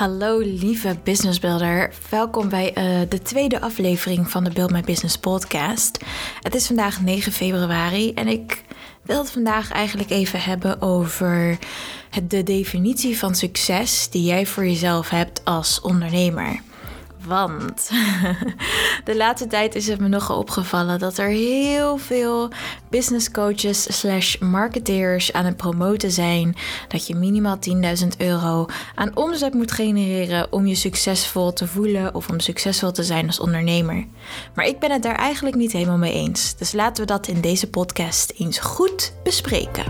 Hallo 0.00 0.38
lieve 0.38 0.96
businessbuilder. 1.02 1.92
Welkom 2.10 2.48
bij 2.48 2.68
uh, 2.68 3.08
de 3.08 3.22
tweede 3.22 3.60
aflevering 3.60 4.30
van 4.30 4.44
de 4.44 4.50
Build 4.50 4.70
My 4.70 4.80
Business 4.80 5.18
podcast. 5.18 6.04
Het 6.40 6.54
is 6.54 6.66
vandaag 6.66 7.00
9 7.00 7.32
februari 7.32 8.12
en 8.12 8.28
ik 8.28 8.64
wil 9.02 9.18
het 9.18 9.30
vandaag 9.30 9.72
eigenlijk 9.72 10.10
even 10.10 10.40
hebben 10.40 10.82
over 10.82 11.58
de 12.28 12.42
definitie 12.42 13.18
van 13.18 13.34
succes 13.34 14.10
die 14.10 14.22
jij 14.22 14.46
voor 14.46 14.64
jezelf 14.64 15.08
hebt 15.08 15.44
als 15.44 15.80
ondernemer. 15.80 16.60
Want 17.26 17.90
de 19.04 19.16
laatste 19.16 19.46
tijd 19.46 19.74
is 19.74 19.86
het 19.86 20.00
me 20.00 20.08
nogal 20.08 20.38
opgevallen 20.38 20.98
dat 20.98 21.18
er 21.18 21.28
heel 21.28 21.96
veel 21.96 22.48
business 22.90 23.30
coaches 23.30 23.98
slash 23.98 24.38
marketeers 24.38 25.32
aan 25.32 25.44
het 25.44 25.56
promoten 25.56 26.10
zijn 26.10 26.56
dat 26.88 27.06
je 27.06 27.14
minimaal 27.14 27.58
10.000 28.02 28.06
euro 28.18 28.66
aan 28.94 29.16
omzet 29.16 29.54
moet 29.54 29.72
genereren 29.72 30.52
om 30.52 30.66
je 30.66 30.74
succesvol 30.74 31.52
te 31.52 31.66
voelen 31.66 32.14
of 32.14 32.28
om 32.28 32.40
succesvol 32.40 32.92
te 32.92 33.02
zijn 33.02 33.26
als 33.26 33.40
ondernemer. 33.40 34.06
Maar 34.54 34.66
ik 34.66 34.78
ben 34.78 34.90
het 34.90 35.02
daar 35.02 35.16
eigenlijk 35.16 35.56
niet 35.56 35.72
helemaal 35.72 35.98
mee 35.98 36.12
eens. 36.12 36.56
Dus 36.56 36.72
laten 36.72 37.02
we 37.02 37.12
dat 37.12 37.26
in 37.26 37.40
deze 37.40 37.70
podcast 37.70 38.32
eens 38.36 38.58
goed 38.58 39.12
bespreken. 39.22 39.84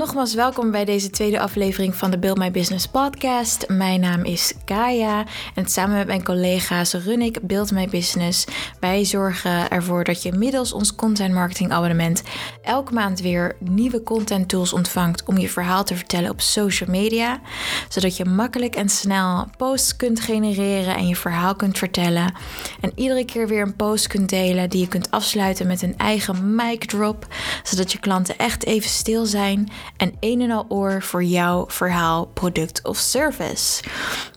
Nogmaals 0.00 0.34
welkom 0.34 0.70
bij 0.70 0.84
deze 0.84 1.10
tweede 1.10 1.40
aflevering 1.40 1.94
van 1.94 2.10
de 2.10 2.18
Build 2.18 2.38
My 2.38 2.50
Business 2.50 2.86
podcast. 2.86 3.68
Mijn 3.68 4.00
naam 4.00 4.24
is 4.24 4.54
Kaya 4.64 5.24
en 5.54 5.66
samen 5.66 5.96
met 5.96 6.06
mijn 6.06 6.24
collega's 6.24 6.92
run 6.92 7.20
ik 7.20 7.46
Build 7.46 7.70
My 7.70 7.88
Business. 7.88 8.44
Wij 8.78 9.04
zorgen 9.04 9.70
ervoor 9.70 10.04
dat 10.04 10.22
je 10.22 10.32
middels 10.32 10.72
ons 10.72 10.94
content 10.94 11.34
marketing 11.34 11.72
abonnement 11.72 12.22
elke 12.62 12.92
maand 12.92 13.20
weer 13.20 13.56
nieuwe 13.58 14.02
content 14.02 14.48
tools 14.48 14.72
ontvangt 14.72 15.24
om 15.24 15.38
je 15.38 15.48
verhaal 15.48 15.84
te 15.84 15.96
vertellen 15.96 16.30
op 16.30 16.40
social 16.40 16.90
media, 16.90 17.40
zodat 17.88 18.16
je 18.16 18.24
makkelijk 18.24 18.74
en 18.74 18.88
snel 18.88 19.46
posts 19.56 19.96
kunt 19.96 20.20
genereren 20.20 20.96
en 20.96 21.06
je 21.06 21.16
verhaal 21.16 21.54
kunt 21.54 21.78
vertellen 21.78 22.34
en 22.80 22.92
iedere 22.94 23.24
keer 23.24 23.48
weer 23.48 23.62
een 23.62 23.76
post 23.76 24.06
kunt 24.06 24.28
delen 24.28 24.70
die 24.70 24.80
je 24.80 24.88
kunt 24.88 25.10
afsluiten 25.10 25.66
met 25.66 25.82
een 25.82 25.98
eigen 25.98 26.54
mic 26.54 26.84
drop, 26.84 27.26
zodat 27.62 27.92
je 27.92 27.98
klanten 27.98 28.38
echt 28.38 28.64
even 28.64 28.90
stil 28.90 29.26
zijn 29.26 29.68
en 30.00 30.14
een 30.20 30.40
en 30.40 30.50
al 30.50 30.66
oor 30.68 31.02
voor 31.02 31.24
jouw 31.24 31.64
verhaal, 31.68 32.26
product 32.26 32.84
of 32.84 32.96
service. 32.96 33.82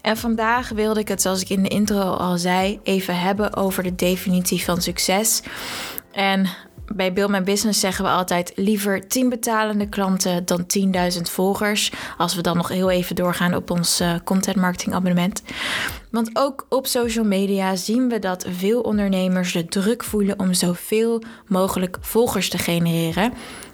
En 0.02 0.18
vandaag 0.18 0.70
wilde 0.70 1.00
ik 1.00 1.08
het, 1.08 1.22
zoals 1.22 1.42
ik 1.42 1.50
in 1.50 1.64
de 1.64 1.70
intro 1.70 2.00
al 2.00 2.38
zei, 2.38 2.80
even 2.84 3.20
hebben 3.20 3.56
over 3.56 3.84
de 3.84 3.96
definitie 3.96 4.64
van 4.64 4.82
succes. 4.82 5.42
En 6.12 6.48
bij 6.96 7.14
Build 7.14 7.30
My 7.30 7.44
Business 7.44 7.80
zeggen 7.80 8.06
we 8.06 8.12
altijd 8.12 8.52
liever 8.56 9.08
10 9.08 9.30
betalende 9.30 9.90
klanten 9.90 10.46
dan 10.46 10.66
10.000 11.16 11.22
volgers. 11.22 11.92
Als 12.18 12.36
we 12.36 12.42
dan 12.42 12.58
nog 12.58 12.68
heel 12.68 12.90
even 12.90 13.16
doorgaan 13.16 13.56
op 13.56 13.72
ons 13.72 14.02
uh, 14.02 14.16
content 14.24 14.56
marketing 14.56 14.96
abonnement. 14.96 15.44
Want 16.12 16.30
ook 16.34 16.66
op 16.70 16.88
social 16.88 17.26
media 17.26 17.76
zien 17.76 18.10
we 18.10 18.20
dat 18.20 18.46
veel 18.50 18.82
ondernemers 18.82 19.54
de 19.54 19.66
druk 19.66 20.04
voelen 20.04 20.40
om 20.40 20.54
zoveel 20.54 21.24
mogelijk 21.48 21.98
volgers 22.02 22.50
te 22.50 22.58
genereren. 22.58 23.34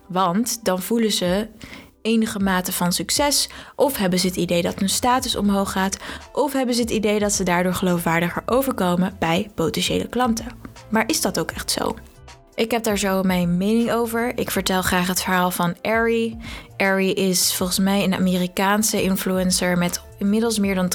Want 0.09 0.65
dan 0.65 0.81
voelen 0.81 1.11
ze 1.11 1.47
enige 2.01 2.39
mate 2.39 2.71
van 2.71 2.91
succes, 2.91 3.49
of 3.75 3.97
hebben 3.97 4.19
ze 4.19 4.27
het 4.27 4.35
idee 4.35 4.61
dat 4.61 4.79
hun 4.79 4.89
status 4.89 5.35
omhoog 5.35 5.71
gaat, 5.71 5.97
of 6.33 6.53
hebben 6.53 6.75
ze 6.75 6.81
het 6.81 6.89
idee 6.89 7.19
dat 7.19 7.33
ze 7.33 7.43
daardoor 7.43 7.73
geloofwaardiger 7.73 8.43
overkomen 8.45 9.15
bij 9.19 9.51
potentiële 9.55 10.07
klanten. 10.07 10.45
Maar 10.89 11.03
is 11.07 11.21
dat 11.21 11.39
ook 11.39 11.51
echt 11.51 11.71
zo? 11.71 11.95
Ik 12.59 12.71
heb 12.71 12.83
daar 12.83 12.97
zo 12.97 13.23
mijn 13.23 13.57
mening 13.57 13.91
over. 13.91 14.37
Ik 14.37 14.51
vertel 14.51 14.81
graag 14.81 15.07
het 15.07 15.21
verhaal 15.21 15.51
van 15.51 15.75
Ari. 15.81 16.37
Ari 16.77 17.13
is 17.13 17.55
volgens 17.55 17.79
mij 17.79 18.03
een 18.03 18.13
Amerikaanse 18.13 19.03
influencer 19.03 19.77
met 19.77 20.01
inmiddels 20.17 20.59
meer 20.59 20.75
dan 20.75 20.91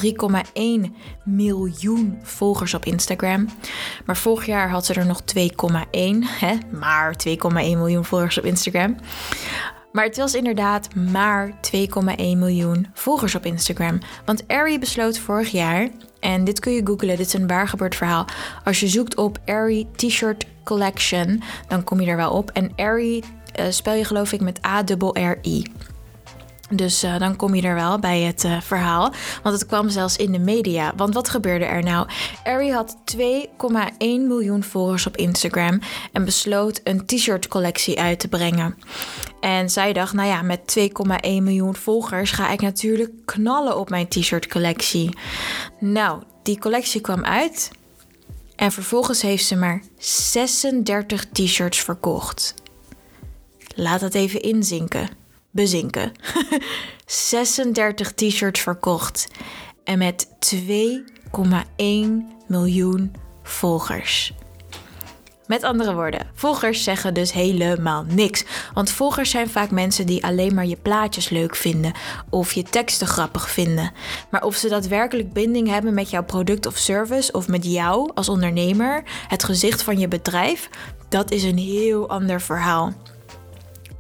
3,1 0.87 0.91
miljoen 1.25 2.19
volgers 2.23 2.75
op 2.75 2.85
Instagram. 2.85 3.49
Maar 4.05 4.17
vorig 4.17 4.47
jaar 4.47 4.71
had 4.71 4.87
ze 4.87 4.95
er 4.95 5.07
nog 5.07 5.21
2,1, 5.39 5.47
hè? 6.41 6.55
maar 6.71 7.15
2,1 7.29 7.35
miljoen 7.53 8.05
volgers 8.05 8.39
op 8.39 8.45
Instagram. 8.45 8.97
Maar 9.95 10.05
het 10.05 10.17
was 10.17 10.35
inderdaad 10.35 10.95
maar 10.95 11.51
2,1 11.51 12.17
miljoen 12.17 12.87
volgers 12.95 13.35
op 13.35 13.45
Instagram. 13.45 13.99
Want 14.25 14.49
Ari 14.49 14.79
besloot 14.79 15.19
vorig 15.19 15.51
jaar, 15.51 15.89
en 16.21 16.45
dit 16.45 16.61
kun 16.61 16.73
je 16.73 16.87
googlen, 16.87 17.17
dit 17.17 17.27
is 17.27 17.33
een 17.33 17.47
waargebeurd 17.47 17.95
verhaal. 17.95 18.27
Als 18.65 18.81
je 18.81 18.89
zoekt 18.89 19.17
op 19.17 19.39
Ari 19.47 19.87
T-shirt 19.97 20.47
collection, 20.65 21.43
dan 21.69 21.85
kom 21.85 22.01
je 22.01 22.11
er 22.11 22.17
wel 22.17 22.31
op. 22.31 22.51
En 22.51 22.73
Ari 22.77 23.23
uh, 23.61 23.67
spel 23.69 23.95
je 23.95 24.05
geloof 24.05 24.33
ik 24.33 24.41
met 24.41 24.67
A-R-R-I. 24.67 25.65
Dus 26.71 27.05
uh, 27.05 27.19
dan 27.19 27.37
kom 27.37 27.55
je 27.55 27.63
er 27.63 27.75
wel 27.75 27.99
bij 27.99 28.21
het 28.21 28.45
uh, 28.45 28.61
verhaal. 28.61 29.13
Want 29.43 29.55
het 29.55 29.67
kwam 29.67 29.89
zelfs 29.89 30.17
in 30.17 30.33
de 30.33 30.39
media. 30.39 30.93
Want 30.97 31.15
wat 31.15 31.29
gebeurde 31.29 31.65
er 31.65 31.83
nou? 31.83 32.09
Ari 32.45 32.73
had 32.73 32.97
2,1 33.17 33.27
miljoen 33.99 34.63
volgers 34.63 35.07
op 35.07 35.17
Instagram 35.17 35.81
en 36.13 36.25
besloot 36.25 36.81
een 36.85 37.07
t-shirt 37.07 37.49
collectie 37.49 38.01
uit 38.01 38.19
te 38.19 38.29
brengen. 38.29 38.77
En 39.41 39.71
zij 39.71 39.93
dacht, 39.93 40.13
nou 40.13 40.29
ja, 40.29 40.43
met 40.43 40.77
2,1 40.79 40.87
miljoen 41.23 41.77
volgers 41.77 42.31
ga 42.31 42.51
ik 42.51 42.61
natuurlijk 42.61 43.11
knallen 43.25 43.79
op 43.79 43.91
mijn 43.91 44.09
t-shirt 44.09 44.49
collectie. 44.49 45.17
Nou, 45.79 46.23
die 46.43 46.59
collectie 46.59 47.01
kwam 47.01 47.25
uit. 47.25 47.71
En 48.57 48.73
vervolgens 48.73 49.23
heeft 49.23 49.45
ze 49.45 49.57
maar 49.57 49.83
36 49.99 51.25
t-shirts 51.25 51.81
verkocht. 51.81 52.55
Laat 53.75 54.01
dat 54.01 54.15
even 54.15 54.41
inzinken 54.41 55.23
bezinken. 55.55 56.13
36 57.07 58.13
t-shirts 58.13 58.61
verkocht 58.61 59.29
en 59.85 59.99
met 59.99 60.29
2,1 60.57 60.61
miljoen 62.47 63.13
volgers. 63.43 64.35
Met 65.47 65.63
andere 65.63 65.95
woorden, 65.95 66.27
volgers 66.35 66.85
zeggen 66.85 67.15
dus 67.15 67.33
helemaal 67.33 68.05
niks. 68.09 68.45
Want 68.75 68.91
volgers 68.91 69.31
zijn 69.31 69.51
vaak 69.51 69.71
mensen 69.71 70.07
die 70.07 70.25
alleen 70.25 70.55
maar 70.55 70.67
je 70.67 70.77
plaatjes 70.77 71.29
leuk 71.29 71.57
vinden 71.57 71.93
of 72.31 72.53
je 72.53 72.63
teksten 72.63 73.07
grappig 73.07 73.51
vinden. 73.51 73.93
Maar 74.31 74.43
of 74.43 74.57
ze 74.57 74.69
daadwerkelijk 74.69 75.33
binding 75.33 75.69
hebben 75.69 75.95
met 75.95 76.11
jouw 76.11 76.25
product 76.25 76.67
of 76.67 76.77
service 76.77 77.33
of 77.33 77.49
met 77.49 77.65
jou 77.65 78.11
als 78.15 78.29
ondernemer, 78.29 79.03
het 79.29 79.45
gezicht 79.45 79.83
van 79.83 79.99
je 79.99 80.09
bedrijf, 80.09 80.69
dat 81.09 81.31
is 81.31 81.43
een 81.43 81.59
heel 81.59 82.09
ander 82.09 82.41
verhaal. 82.41 82.93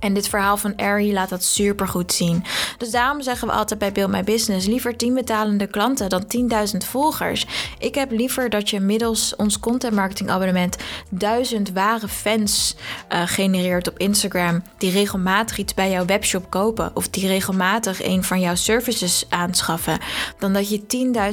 En 0.04 0.14
dit 0.14 0.28
verhaal 0.28 0.56
van 0.56 0.76
Ari 0.76 1.12
laat 1.12 1.28
dat 1.28 1.44
super 1.44 1.88
goed 1.88 2.12
zien. 2.12 2.44
Dus 2.78 2.90
daarom 2.90 3.22
zeggen 3.22 3.48
we 3.48 3.54
altijd 3.54 3.78
bij 3.78 3.92
Build 3.92 4.10
My 4.10 4.24
Business: 4.24 4.66
liever 4.66 4.96
10 4.96 5.14
betalende 5.14 5.66
klanten 5.66 6.08
dan 6.08 6.24
10.000 6.72 6.76
volgers. 6.76 7.46
Ik 7.78 7.94
heb 7.94 8.10
liever 8.10 8.50
dat 8.50 8.70
je 8.70 8.80
middels 8.80 9.36
ons 9.36 9.58
content 9.58 9.94
marketing 9.94 10.30
abonnement 10.30 10.76
1000 11.10 11.72
ware 11.72 12.08
fans 12.08 12.76
uh, 13.12 13.22
genereert 13.26 13.88
op 13.88 13.98
Instagram. 13.98 14.62
Die 14.78 14.90
regelmatig 14.90 15.58
iets 15.58 15.74
bij 15.74 15.90
jouw 15.90 16.04
webshop 16.04 16.50
kopen. 16.50 16.90
Of 16.94 17.08
die 17.08 17.26
regelmatig 17.26 18.04
een 18.04 18.24
van 18.24 18.40
jouw 18.40 18.54
services 18.54 19.24
aanschaffen. 19.28 19.98
Dan 20.38 20.52
dat 20.52 20.68
je 20.68 20.82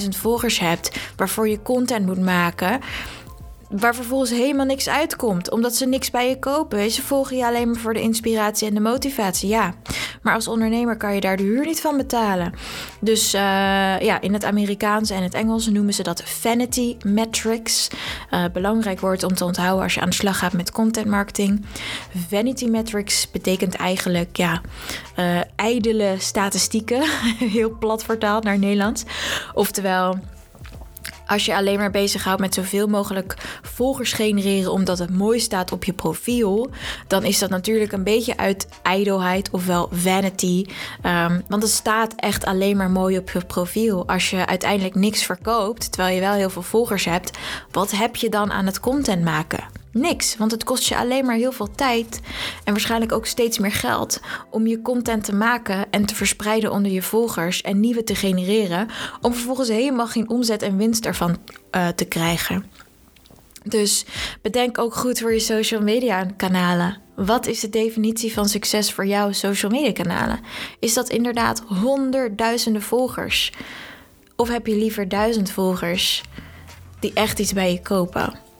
10.000 0.01 0.07
volgers 0.09 0.59
hebt 0.59 0.91
waarvoor 1.15 1.49
je 1.49 1.61
content 1.61 2.05
moet 2.05 2.21
maken 2.21 2.79
waar 3.71 3.95
vervolgens 3.95 4.31
helemaal 4.31 4.65
niks 4.65 4.89
uitkomt, 4.89 5.51
omdat 5.51 5.75
ze 5.75 5.85
niks 5.85 6.11
bij 6.11 6.29
je 6.29 6.39
kopen. 6.39 6.91
Ze 6.91 7.01
volgen 7.01 7.37
je 7.37 7.45
alleen 7.45 7.67
maar 7.67 7.79
voor 7.79 7.93
de 7.93 8.01
inspiratie 8.01 8.67
en 8.67 8.73
de 8.73 8.79
motivatie, 8.79 9.49
ja. 9.49 9.73
Maar 10.21 10.33
als 10.33 10.47
ondernemer 10.47 10.97
kan 10.97 11.15
je 11.15 11.21
daar 11.21 11.37
de 11.37 11.43
huur 11.43 11.65
niet 11.65 11.81
van 11.81 11.97
betalen. 11.97 12.53
Dus 12.99 13.33
uh, 13.33 13.41
ja, 13.99 14.21
in 14.21 14.33
het 14.33 14.43
Amerikaans 14.43 15.09
en 15.09 15.23
het 15.23 15.33
Engels 15.33 15.67
noemen 15.67 15.93
ze 15.93 16.03
dat 16.03 16.23
vanity 16.23 16.97
metrics. 17.05 17.87
Uh, 18.31 18.45
belangrijk 18.53 18.99
woord 18.99 19.23
om 19.23 19.33
te 19.33 19.45
onthouden 19.45 19.83
als 19.83 19.93
je 19.93 20.01
aan 20.01 20.09
de 20.09 20.15
slag 20.15 20.37
gaat 20.37 20.53
met 20.53 20.71
content 20.71 21.07
marketing. 21.07 21.65
Vanity 22.29 22.65
metrics 22.65 23.31
betekent 23.31 23.75
eigenlijk 23.75 24.37
ja, 24.37 24.61
uh, 25.19 25.41
ijdele 25.55 26.15
statistieken, 26.17 27.01
heel 27.57 27.77
plat 27.77 28.03
vertaald 28.03 28.43
naar 28.43 28.59
Nederlands. 28.59 29.03
Oftewel 29.53 30.19
als 31.31 31.45
je 31.45 31.55
alleen 31.55 31.77
maar 31.77 31.91
bezighoudt 31.91 32.41
met 32.41 32.53
zoveel 32.53 32.87
mogelijk 32.87 33.35
volgers 33.61 34.13
genereren 34.13 34.71
omdat 34.71 34.99
het 34.99 35.09
mooi 35.09 35.39
staat 35.39 35.71
op 35.71 35.83
je 35.83 35.93
profiel, 35.93 36.69
dan 37.07 37.23
is 37.23 37.39
dat 37.39 37.49
natuurlijk 37.49 37.91
een 37.91 38.03
beetje 38.03 38.37
uit 38.37 38.67
ijdelheid 38.81 39.49
ofwel 39.51 39.89
vanity. 39.91 40.65
Um, 41.05 41.43
want 41.47 41.63
het 41.63 41.71
staat 41.71 42.13
echt 42.15 42.45
alleen 42.45 42.77
maar 42.77 42.89
mooi 42.89 43.17
op 43.17 43.29
je 43.29 43.45
profiel. 43.45 44.07
Als 44.07 44.29
je 44.29 44.45
uiteindelijk 44.45 44.95
niks 44.95 45.23
verkoopt, 45.23 45.91
terwijl 45.91 46.15
je 46.15 46.21
wel 46.21 46.33
heel 46.33 46.49
veel 46.49 46.61
volgers 46.61 47.05
hebt, 47.05 47.37
wat 47.71 47.91
heb 47.91 48.15
je 48.15 48.29
dan 48.29 48.51
aan 48.51 48.65
het 48.65 48.79
content 48.79 49.23
maken? 49.23 49.80
Niks, 49.93 50.37
want 50.37 50.51
het 50.51 50.63
kost 50.63 50.87
je 50.87 50.97
alleen 50.97 51.25
maar 51.25 51.35
heel 51.35 51.51
veel 51.51 51.71
tijd 51.71 52.19
en 52.63 52.71
waarschijnlijk 52.73 53.11
ook 53.11 53.25
steeds 53.25 53.59
meer 53.59 53.71
geld 53.71 54.19
om 54.49 54.67
je 54.67 54.81
content 54.81 55.23
te 55.23 55.35
maken 55.35 55.91
en 55.91 56.05
te 56.05 56.15
verspreiden 56.15 56.71
onder 56.71 56.91
je 56.91 57.01
volgers 57.01 57.61
en 57.61 57.79
nieuwe 57.79 58.03
te 58.03 58.15
genereren, 58.15 58.87
om 59.21 59.33
vervolgens 59.33 59.69
helemaal 59.69 60.07
geen 60.07 60.29
omzet 60.29 60.61
en 60.61 60.77
winst 60.77 61.05
ervan 61.05 61.37
uh, 61.71 61.87
te 61.87 62.05
krijgen. 62.05 62.65
Dus 63.63 64.05
bedenk 64.41 64.77
ook 64.77 64.95
goed 64.95 65.19
voor 65.19 65.33
je 65.33 65.39
social 65.39 65.81
media 65.81 66.25
kanalen. 66.37 66.97
Wat 67.15 67.47
is 67.47 67.59
de 67.59 67.69
definitie 67.69 68.33
van 68.33 68.49
succes 68.49 68.91
voor 68.91 69.05
jouw 69.05 69.31
social 69.31 69.71
media 69.71 69.91
kanalen? 69.91 70.39
Is 70.79 70.93
dat 70.93 71.09
inderdaad 71.09 71.63
honderdduizenden 71.67 72.81
volgers? 72.81 73.51
Of 74.35 74.49
heb 74.49 74.67
je 74.67 74.75
liever 74.75 75.09
duizend 75.09 75.51
volgers 75.51 76.23
die 76.99 77.13
echt 77.13 77.39
iets 77.39 77.53
bij 77.53 77.71
je 77.71 77.81
kopen? 77.81 78.50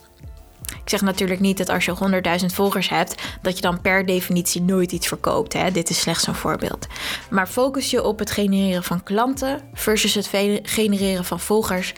Ik 0.84 0.90
zeg 0.90 1.02
natuurlijk 1.02 1.40
niet 1.40 1.58
dat 1.58 1.70
als 1.70 1.86
je 1.86 2.22
100.000 2.40 2.46
volgers 2.46 2.90
hebt, 2.90 3.22
dat 3.42 3.56
je 3.56 3.62
dan 3.62 3.82
per 3.82 4.06
definitie 4.06 4.62
nooit 4.62 4.92
iets 4.92 5.08
verkoopt. 5.08 5.54
Hè? 5.54 5.72
Dit 5.72 5.90
is 5.90 6.00
slechts 6.00 6.28
een 6.28 6.36
voorbeeld. 6.36 6.88
Maar 7.30 7.48
focus 7.48 7.90
je 7.90 8.04
op 8.04 8.20
het 8.20 8.32
genereren 8.32 8.84
van 8.84 9.04
klanten 9.04 9.62
versus 9.74 10.14
het 10.14 10.30
genereren 10.64 11.26
van 11.26 11.40
volgers 11.40 11.94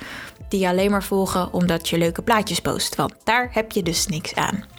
die 0.49 0.59
je 0.59 0.67
alleen 0.67 0.91
maar 0.91 1.03
volgen 1.03 1.53
omdat 1.53 1.89
je 1.89 1.97
leuke 1.97 2.21
plaatjes 2.21 2.59
post. 2.59 2.95
Want 2.95 3.13
daar 3.23 3.49
heb 3.51 3.71
je 3.71 3.83
dus 3.83 4.07
niks 4.07 4.35
aan. 4.35 4.72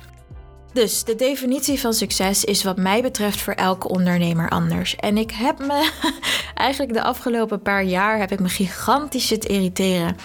Dus 0.75 1.05
de 1.05 1.15
definitie 1.15 1.81
van 1.81 1.93
succes 1.93 2.45
is 2.45 2.63
wat 2.63 2.77
mij 2.77 3.03
betreft 3.03 3.41
voor 3.41 3.53
elke 3.53 3.89
ondernemer 3.89 4.49
anders. 4.49 4.97
En 4.97 5.19
ik 5.19 5.31
heb 5.31 5.59
me 5.59 5.91
eigenlijk 6.55 6.93
de 6.93 7.03
afgelopen 7.03 7.63
paar 7.63 7.85
jaar 7.85 8.19
heb 8.19 8.33
ik 8.33 8.41
me 8.41 8.49
gigantisch 8.49 9.27
zitten 9.27 9.51
irriteren 9.51 10.17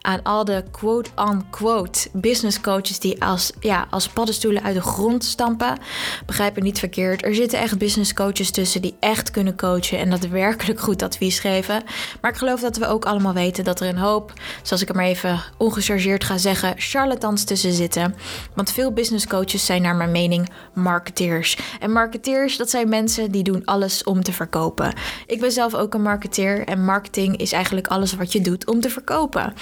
aan 0.00 0.22
al 0.22 0.44
de 0.44 0.64
quote-unquote 0.70 2.08
business 2.12 2.60
coaches 2.60 2.98
die 2.98 3.24
als, 3.24 3.52
ja, 3.60 3.86
als 3.90 4.08
paddenstoelen 4.08 4.62
uit 4.62 4.74
de 4.74 4.80
grond 4.80 5.24
stampen. 5.24 5.78
Begrijp 6.26 6.56
me 6.56 6.62
niet 6.62 6.78
verkeerd. 6.78 7.24
Er 7.24 7.34
zitten 7.34 7.58
echt 7.58 7.78
business 7.78 8.14
coaches 8.14 8.50
tussen 8.50 8.82
die 8.82 8.96
echt 9.00 9.30
kunnen 9.30 9.56
coachen 9.56 9.98
en 9.98 10.10
dat 10.10 10.26
werkelijk 10.26 10.80
goed 10.80 11.02
advies 11.02 11.38
geven. 11.38 11.82
Maar 12.20 12.30
ik 12.30 12.36
geloof 12.36 12.60
dat 12.60 12.76
we 12.76 12.86
ook 12.86 13.04
allemaal 13.04 13.34
weten 13.34 13.64
dat 13.64 13.80
er 13.80 13.88
een 13.88 13.98
hoop, 13.98 14.32
zoals 14.62 14.82
ik 14.82 14.94
maar 14.94 15.04
even 15.04 15.42
ongechargeerd 15.56 16.24
ga 16.24 16.38
zeggen, 16.38 16.74
charlatans 16.76 17.44
tussen 17.44 17.72
zitten. 17.72 18.14
Want 18.54 18.72
veel 18.72 18.92
business 18.92 19.26
coaches 19.26 19.66
zijn 19.66 19.82
naar 19.82 19.96
mijn 19.98 20.10
mening 20.10 20.48
marketeers. 20.72 21.58
En 21.80 21.92
marketeers, 21.92 22.56
dat 22.56 22.70
zijn 22.70 22.88
mensen 22.88 23.30
die 23.30 23.42
doen 23.42 23.64
alles 23.64 24.04
om 24.04 24.22
te 24.22 24.32
verkopen. 24.32 24.92
Ik 25.26 25.40
ben 25.40 25.52
zelf 25.52 25.74
ook 25.74 25.94
een 25.94 26.02
marketeer 26.02 26.66
en 26.66 26.84
marketing 26.84 27.36
is 27.36 27.52
eigenlijk 27.52 27.86
alles 27.86 28.14
wat 28.14 28.32
je 28.32 28.40
doet 28.40 28.66
om 28.66 28.80
te 28.80 28.90
verkopen. 28.90 29.54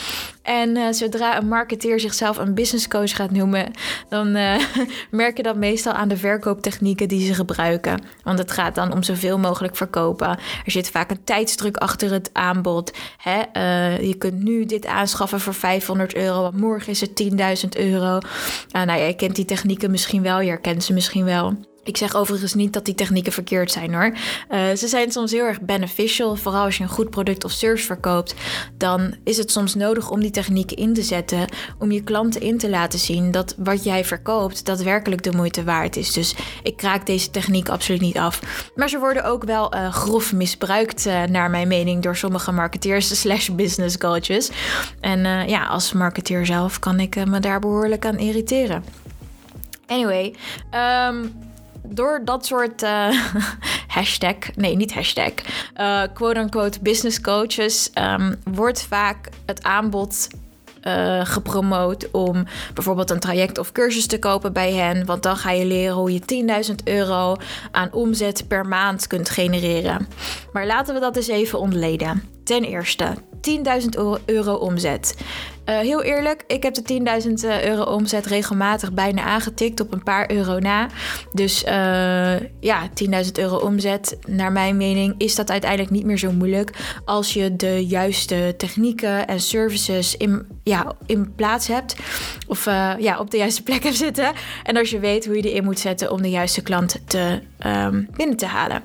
En 0.46 0.76
uh, 0.76 0.92
zodra 0.92 1.36
een 1.36 1.48
marketeer 1.48 2.00
zichzelf 2.00 2.38
een 2.38 2.54
business 2.54 2.88
coach 2.88 3.16
gaat 3.16 3.30
noemen, 3.30 3.70
dan 4.08 4.36
uh, 4.36 4.54
merk 5.10 5.36
je 5.36 5.42
dat 5.42 5.56
meestal 5.56 5.92
aan 5.92 6.08
de 6.08 6.16
verkooptechnieken 6.16 7.08
die 7.08 7.26
ze 7.26 7.34
gebruiken. 7.34 8.00
Want 8.22 8.38
het 8.38 8.50
gaat 8.50 8.74
dan 8.74 8.92
om 8.92 9.02
zoveel 9.02 9.38
mogelijk 9.38 9.76
verkopen. 9.76 10.28
Er 10.64 10.70
zit 10.70 10.90
vaak 10.90 11.10
een 11.10 11.24
tijdsdruk 11.24 11.76
achter 11.76 12.12
het 12.12 12.30
aanbod. 12.32 12.92
Hè? 13.16 13.40
Uh, 13.52 14.00
je 14.00 14.14
kunt 14.14 14.42
nu 14.42 14.64
dit 14.64 14.86
aanschaffen 14.86 15.40
voor 15.40 15.54
500 15.54 16.14
euro, 16.14 16.42
want 16.42 16.60
morgen 16.60 16.92
is 16.92 17.00
het 17.00 17.22
10.000 17.22 17.68
euro. 17.68 18.18
nou 18.72 18.86
ja, 18.86 18.94
je 18.94 19.16
kent 19.16 19.36
die 19.36 19.44
technieken 19.44 19.90
misschien 19.90 20.22
wel, 20.26 20.40
je 20.40 20.48
herkent 20.48 20.84
ze 20.84 20.92
misschien 20.92 21.24
wel. 21.24 21.56
Ik 21.86 21.96
zeg 21.96 22.14
overigens 22.14 22.54
niet 22.54 22.72
dat 22.72 22.84
die 22.84 22.94
technieken 22.94 23.32
verkeerd 23.32 23.72
zijn 23.72 23.94
hoor. 23.94 24.12
Uh, 24.50 24.76
ze 24.76 24.88
zijn 24.88 25.12
soms 25.12 25.32
heel 25.32 25.44
erg 25.44 25.60
beneficial. 25.60 26.36
Vooral 26.36 26.64
als 26.64 26.76
je 26.76 26.82
een 26.82 26.88
goed 26.88 27.10
product 27.10 27.44
of 27.44 27.50
service 27.50 27.86
verkoopt. 27.86 28.34
Dan 28.74 29.14
is 29.24 29.36
het 29.36 29.50
soms 29.50 29.74
nodig 29.74 30.10
om 30.10 30.20
die 30.20 30.30
technieken 30.30 30.76
in 30.76 30.94
te 30.94 31.02
zetten. 31.02 31.48
Om 31.78 31.90
je 31.90 32.02
klanten 32.02 32.40
in 32.40 32.58
te 32.58 32.70
laten 32.70 32.98
zien 32.98 33.30
dat 33.30 33.54
wat 33.58 33.84
jij 33.84 34.04
verkoopt 34.04 34.66
daadwerkelijk 34.66 35.22
de 35.22 35.32
moeite 35.36 35.64
waard 35.64 35.96
is. 35.96 36.12
Dus 36.12 36.34
ik 36.62 36.76
kraak 36.76 37.06
deze 37.06 37.30
techniek 37.30 37.68
absoluut 37.68 38.00
niet 38.00 38.18
af. 38.18 38.70
Maar 38.74 38.88
ze 38.88 38.98
worden 38.98 39.24
ook 39.24 39.44
wel 39.44 39.74
uh, 39.74 39.92
grof 39.92 40.32
misbruikt, 40.32 41.06
uh, 41.06 41.22
naar 41.22 41.50
mijn 41.50 41.68
mening, 41.68 42.02
door 42.02 42.16
sommige 42.16 42.52
marketeers 42.52 43.16
slash 43.20 43.48
business 43.48 43.98
coaches. 43.98 44.50
En 45.00 45.48
ja, 45.48 45.66
als 45.66 45.92
marketeer 45.92 46.46
zelf 46.46 46.78
kan 46.78 47.00
ik 47.00 47.26
me 47.26 47.40
daar 47.40 47.60
behoorlijk 47.60 48.06
aan 48.06 48.18
irriteren. 48.18 49.05
Anyway, 49.86 50.34
um, 50.74 51.32
door 51.82 52.20
dat 52.24 52.46
soort 52.46 52.82
uh, 52.82 53.08
hashtag, 53.96 54.36
nee, 54.54 54.76
niet 54.76 54.94
hashtag, 54.94 55.32
uh, 55.76 56.02
quote-unquote 56.14 56.78
business 56.82 57.20
coaches, 57.20 57.90
um, 57.94 58.34
wordt 58.44 58.82
vaak 58.82 59.28
het 59.46 59.62
aanbod 59.62 60.28
uh, 60.86 61.20
gepromoot 61.24 62.10
om 62.10 62.44
bijvoorbeeld 62.74 63.10
een 63.10 63.20
traject 63.20 63.58
of 63.58 63.72
cursus 63.72 64.06
te 64.06 64.18
kopen 64.18 64.52
bij 64.52 64.72
hen. 64.72 65.06
Want 65.06 65.22
dan 65.22 65.36
ga 65.36 65.50
je 65.50 65.64
leren 65.64 65.94
hoe 65.94 66.12
je 66.12 66.64
10.000 66.68 66.74
euro 66.84 67.36
aan 67.70 67.92
omzet 67.92 68.48
per 68.48 68.66
maand 68.66 69.06
kunt 69.06 69.30
genereren. 69.30 70.08
Maar 70.52 70.66
laten 70.66 70.94
we 70.94 71.00
dat 71.00 71.16
eens 71.16 71.28
even 71.28 71.58
ontleden. 71.58 72.22
Ten 72.44 72.64
eerste, 72.64 73.14
10.000 73.82 73.88
euro 74.24 74.54
omzet. 74.54 75.16
Uh, 75.68 75.78
heel 75.78 76.02
eerlijk, 76.02 76.44
ik 76.46 76.62
heb 76.62 76.74
de 76.74 77.22
10.000 77.26 77.48
eh, 77.48 77.64
euro 77.64 77.82
omzet 77.82 78.26
regelmatig 78.26 78.92
bijna 78.92 79.22
aangetikt 79.22 79.80
op 79.80 79.92
een 79.92 80.02
paar 80.02 80.30
euro 80.30 80.58
na. 80.58 80.88
Dus 81.32 81.64
uh, 81.64 82.40
ja, 82.60 82.88
10.000 83.24 83.32
euro 83.32 83.56
omzet, 83.56 84.18
naar 84.26 84.52
mijn 84.52 84.76
mening, 84.76 85.14
is 85.18 85.34
dat 85.34 85.50
uiteindelijk 85.50 85.90
niet 85.90 86.04
meer 86.04 86.18
zo 86.18 86.32
moeilijk. 86.32 86.70
Als 87.04 87.32
je 87.32 87.56
de 87.56 87.86
juiste 87.86 88.54
technieken 88.56 89.26
en 89.26 89.40
services 89.40 90.16
in, 90.16 90.46
ja, 90.62 90.92
in 91.06 91.34
plaats 91.34 91.66
hebt. 91.66 91.96
Of 92.46 92.64
ja, 92.98 93.18
op 93.18 93.30
de 93.30 93.36
juiste 93.36 93.62
plek 93.62 93.82
hebt 93.82 93.96
zitten. 93.96 94.32
En 94.62 94.76
als 94.76 94.90
je 94.90 94.98
weet 94.98 95.26
hoe 95.26 95.36
je 95.36 95.42
erin 95.42 95.64
moet 95.64 95.78
zetten 95.78 96.10
om 96.10 96.22
de 96.22 96.30
juiste 96.30 96.62
klant 96.62 97.00
te, 97.04 97.40
um, 97.66 98.08
binnen 98.16 98.36
te 98.36 98.46
halen. 98.46 98.82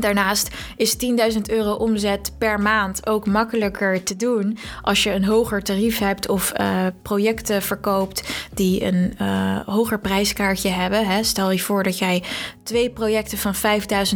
Daarnaast 0.00 0.48
is 0.76 0.96
10.000 1.32 1.40
euro 1.46 1.72
omzet 1.72 2.32
per 2.38 2.60
maand 2.60 3.06
ook 3.06 3.26
makkelijker 3.26 4.02
te 4.02 4.16
doen 4.16 4.58
als 4.82 5.02
je 5.02 5.12
een 5.12 5.24
hoger 5.24 5.62
tarief 5.62 5.98
hebt 5.98 6.28
of 6.28 6.52
uh, 6.60 6.86
projecten 7.02 7.62
verkoopt 7.62 8.28
die 8.54 8.84
een 8.84 9.14
uh, 9.22 9.60
hoger 9.66 10.00
prijskaartje 10.00 10.68
hebben. 10.68 11.06
Hè. 11.06 11.22
Stel 11.22 11.50
je 11.50 11.60
voor 11.60 11.82
dat 11.82 11.98
jij 11.98 12.22
twee 12.62 12.90
projecten 12.90 13.38
van 13.38 13.54
5.000 13.54 13.60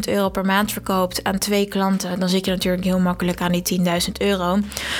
euro 0.09 0.29
per 0.29 0.45
maand 0.45 0.73
verkoopt 0.73 1.25
aan 1.25 1.39
twee 1.39 1.67
klanten, 1.67 2.21
dan 2.21 2.29
zit 2.29 2.45
je 2.45 2.51
natuurlijk 2.51 2.85
heel 2.85 2.99
makkelijk 2.99 3.41
aan 3.41 3.53
die 3.53 3.81
10.000 3.81 4.13
euro. 4.19 4.59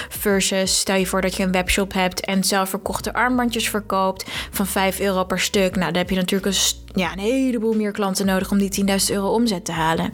Versus 0.09 0.79
stel 0.79 0.97
je 0.97 1.07
voor 1.07 1.21
dat 1.21 1.37
je 1.37 1.43
een 1.43 1.53
webshop 1.53 1.93
hebt 1.93 2.21
en 2.21 2.45
zelfverkochte 2.45 3.13
armbandjes 3.13 3.69
verkoopt 3.69 4.25
van 4.51 4.67
5 4.67 5.01
euro 5.01 5.25
per 5.25 5.41
stuk. 5.41 5.77
Nou, 5.77 5.87
dan 5.87 6.01
heb 6.01 6.11
je 6.11 6.17
natuurlijk 6.17 6.57
een, 6.57 6.84
ja, 6.95 7.13
een 7.13 7.19
heleboel 7.19 7.75
meer 7.75 7.93
klanten 7.93 8.27
nodig 8.27 8.51
om 8.51 8.59
die 8.59 8.87
10.000 8.89 8.95
euro 9.11 9.29
omzet 9.29 9.65
te 9.65 9.73
halen. 9.73 10.13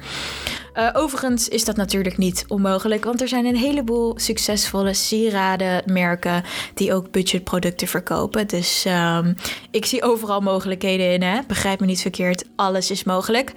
Uh, 0.75 0.89
overigens 0.93 1.49
is 1.49 1.65
dat 1.65 1.77
natuurlijk 1.77 2.17
niet 2.17 2.45
onmogelijk, 2.49 3.05
want 3.05 3.21
er 3.21 3.29
zijn 3.29 3.45
een 3.45 3.57
heleboel 3.57 4.19
succesvolle 4.19 4.95
sieradenmerken 4.95 6.45
die 6.75 6.95
ook 6.95 7.11
budgetproducten 7.11 7.89
verkopen. 7.89 8.47
Dus 8.47 8.85
um, 8.87 9.35
ik 9.71 9.85
zie 9.85 10.03
overal 10.03 10.41
mogelijkheden 10.41 11.13
in. 11.13 11.23
Hè? 11.23 11.41
Begrijp 11.47 11.81
me 11.81 11.87
niet 11.87 12.01
verkeerd, 12.01 12.45
alles 12.57 12.91
is 12.91 13.05
mogelijk. 13.05 13.53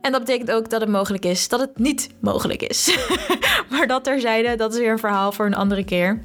En 0.00 0.12
dat 0.12 0.20
betekent 0.24 0.50
ook 0.50 0.70
dat 0.70 0.80
het 0.80 0.90
mogelijk 0.90 1.24
is 1.24 1.48
dat 1.48 1.60
het 1.60 1.78
niet 1.78 2.08
mogelijk 2.20 2.62
is. 2.62 2.98
maar 3.70 3.86
dat 3.86 4.04
terzijde, 4.04 4.56
dat 4.56 4.72
is 4.72 4.78
weer 4.78 4.92
een 4.92 4.98
verhaal 4.98 5.32
voor 5.32 5.46
een 5.46 5.54
andere 5.54 5.84
keer. 5.84 6.22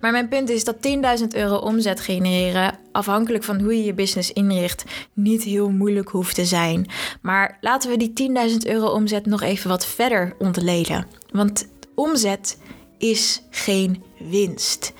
Maar 0.00 0.12
mijn 0.12 0.28
punt 0.28 0.48
is 0.48 0.64
dat 0.64 0.76
10.000 1.20 1.26
euro 1.28 1.56
omzet 1.56 2.00
genereren, 2.00 2.78
afhankelijk 2.92 3.44
van 3.44 3.60
hoe 3.60 3.76
je 3.76 3.84
je 3.84 3.94
business 3.94 4.32
inricht, 4.32 4.84
niet 5.12 5.42
heel 5.42 5.70
moeilijk 5.70 6.08
hoeft 6.08 6.34
te 6.34 6.44
zijn. 6.44 6.86
Maar 7.22 7.58
laten 7.60 7.90
we 7.90 7.96
die 7.96 8.30
10.000 8.50 8.56
euro 8.66 8.86
omzet 8.86 9.26
nog 9.26 9.42
even 9.42 9.68
wat 9.68 9.86
verder 9.86 10.34
ontleden. 10.38 11.06
Want 11.30 11.68
omzet 11.94 12.58
is 12.98 13.42
geen 13.50 14.02
winst. 14.18 14.92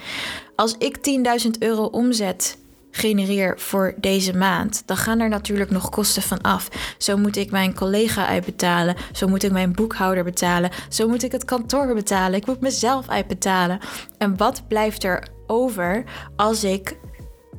Als 0.57 0.75
ik 0.79 0.97
10.000 1.45 1.51
euro 1.59 1.85
omzet 1.85 2.59
genereer 2.91 3.59
voor 3.59 3.95
deze 3.97 4.37
maand, 4.37 4.83
dan 4.87 4.97
gaan 4.97 5.21
er 5.21 5.29
natuurlijk 5.29 5.71
nog 5.71 5.89
kosten 5.89 6.23
van 6.23 6.41
af. 6.41 6.69
Zo 6.99 7.17
moet 7.17 7.37
ik 7.37 7.51
mijn 7.51 7.75
collega 7.75 8.27
uitbetalen, 8.27 8.97
zo 9.13 9.29
moet 9.29 9.43
ik 9.43 9.53
mijn 9.53 9.73
boekhouder 9.73 10.25
betalen, 10.25 10.71
zo 10.89 11.09
moet 11.09 11.23
ik 11.23 11.33
het 11.33 11.45
kantoor 11.45 11.95
betalen, 11.95 12.39
ik 12.39 12.47
moet 12.47 12.61
mezelf 12.61 13.09
uitbetalen. 13.09 13.79
En 14.19 14.37
wat 14.37 14.69
blijft 14.69 15.05
er 15.05 15.29
over 15.47 16.05
als 16.37 16.65
ik 16.65 16.97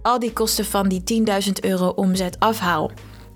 al 0.02 0.20
die 0.20 0.34
kosten 0.34 0.66
van 0.66 0.88
die 0.88 1.24
10.000 1.46 1.52
euro 1.62 1.88
omzet 1.88 2.40
afhaal? 2.40 2.92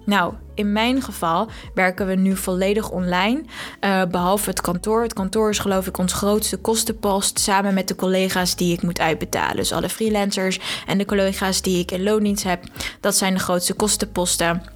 Nou, 0.05 0.33
in 0.55 0.71
mijn 0.71 1.01
geval 1.01 1.49
werken 1.73 2.07
we 2.07 2.15
nu 2.15 2.35
volledig 2.35 2.89
online, 2.89 3.43
uh, 3.81 4.03
behalve 4.05 4.49
het 4.49 4.61
kantoor. 4.61 5.01
Het 5.01 5.13
kantoor 5.13 5.49
is 5.49 5.59
geloof 5.59 5.87
ik 5.87 5.97
ons 5.97 6.13
grootste 6.13 6.57
kostenpost, 6.57 7.39
samen 7.39 7.73
met 7.73 7.87
de 7.87 7.95
collega's 7.95 8.55
die 8.55 8.73
ik 8.73 8.81
moet 8.81 8.99
uitbetalen. 8.99 9.55
Dus 9.55 9.71
alle 9.71 9.89
freelancers 9.89 10.59
en 10.87 10.97
de 10.97 11.05
collega's 11.05 11.61
die 11.61 11.79
ik 11.79 11.91
in 11.91 12.03
loondienst 12.03 12.43
heb, 12.43 12.63
dat 12.99 13.15
zijn 13.15 13.33
de 13.33 13.39
grootste 13.39 13.73
kostenposten. 13.73 14.74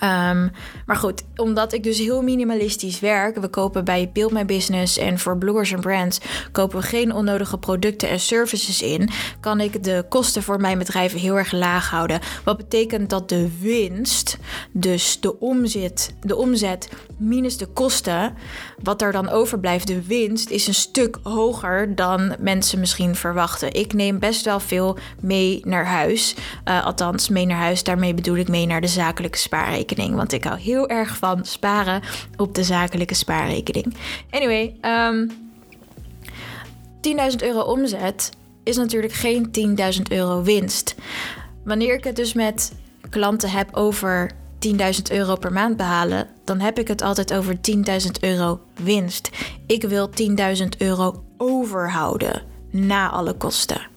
Ehm, 0.00 0.48
maar 0.86 0.96
goed, 0.96 1.22
omdat 1.36 1.72
ik 1.72 1.82
dus 1.82 1.98
heel 1.98 2.22
minimalistisch 2.22 3.00
werk, 3.00 3.36
we 3.36 3.48
kopen 3.48 3.84
bij 3.84 4.10
Build 4.12 4.32
My 4.32 4.44
Business 4.44 4.98
en 4.98 5.18
voor 5.18 5.38
bloggers 5.38 5.72
en 5.72 5.80
brands 5.80 6.18
kopen 6.52 6.78
we 6.78 6.86
geen 6.86 7.14
onnodige 7.14 7.58
producten 7.58 8.08
en 8.08 8.20
services 8.20 8.82
in, 8.82 9.10
kan 9.40 9.60
ik 9.60 9.84
de 9.84 10.04
kosten 10.08 10.42
voor 10.42 10.60
mijn 10.60 10.78
bedrijf 10.78 11.12
heel 11.12 11.36
erg 11.36 11.52
laag 11.52 11.90
houden. 11.90 12.20
Wat 12.44 12.56
betekent 12.56 13.10
dat 13.10 13.28
de 13.28 13.58
winst, 13.60 14.38
dus 14.72 15.20
de 15.20 15.38
omzet, 15.38 16.14
de 16.20 16.36
omzet 16.36 16.88
minus 17.16 17.56
de 17.56 17.66
kosten, 17.66 18.34
wat 18.82 19.02
er 19.02 19.12
dan 19.12 19.28
overblijft, 19.28 19.86
de 19.86 20.02
winst, 20.02 20.50
is 20.50 20.66
een 20.66 20.74
stuk 20.74 21.18
hoger 21.22 21.94
dan 21.94 22.34
mensen 22.38 22.78
misschien 22.78 23.14
verwachten. 23.14 23.72
Ik 23.72 23.92
neem 23.92 24.18
best 24.18 24.44
wel 24.44 24.60
veel 24.60 24.98
mee 25.20 25.60
naar 25.64 25.86
huis, 25.86 26.34
uh, 26.64 26.84
althans 26.84 27.28
mee 27.28 27.46
naar 27.46 27.58
huis. 27.58 27.82
Daarmee 27.82 28.14
bedoel 28.14 28.36
ik 28.36 28.48
mee 28.48 28.66
naar 28.66 28.80
de 28.80 28.86
zakelijke 28.86 29.38
spaarrekening. 29.38 29.79
Want 30.14 30.32
ik 30.32 30.44
hou 30.44 30.60
heel 30.60 30.88
erg 30.88 31.16
van 31.16 31.44
sparen 31.44 32.02
op 32.36 32.54
de 32.54 32.64
zakelijke 32.64 33.14
spaarrekening. 33.14 33.94
Anyway, 34.30 34.76
um, 34.80 34.80
ehm, 34.80 35.28
10.000 37.00 37.42
euro 37.42 37.60
omzet 37.60 38.30
is 38.62 38.76
natuurlijk 38.76 39.12
geen 39.12 39.50
10.000 39.50 40.10
euro 40.10 40.42
winst. 40.42 40.94
Wanneer 41.64 41.94
ik 41.94 42.04
het 42.04 42.16
dus 42.16 42.32
met 42.32 42.72
klanten 43.10 43.50
heb 43.50 43.76
over 43.76 44.30
10.000 44.58 45.10
euro 45.10 45.34
per 45.34 45.52
maand 45.52 45.76
behalen, 45.76 46.28
dan 46.44 46.60
heb 46.60 46.78
ik 46.78 46.88
het 46.88 47.02
altijd 47.02 47.34
over 47.34 47.60
10.000 47.60 48.20
euro 48.20 48.60
winst. 48.82 49.30
Ik 49.66 49.82
wil 49.82 50.10
10.000 50.10 50.68
euro 50.78 51.24
overhouden 51.36 52.42
na 52.70 53.10
alle 53.10 53.34
kosten. 53.34 53.89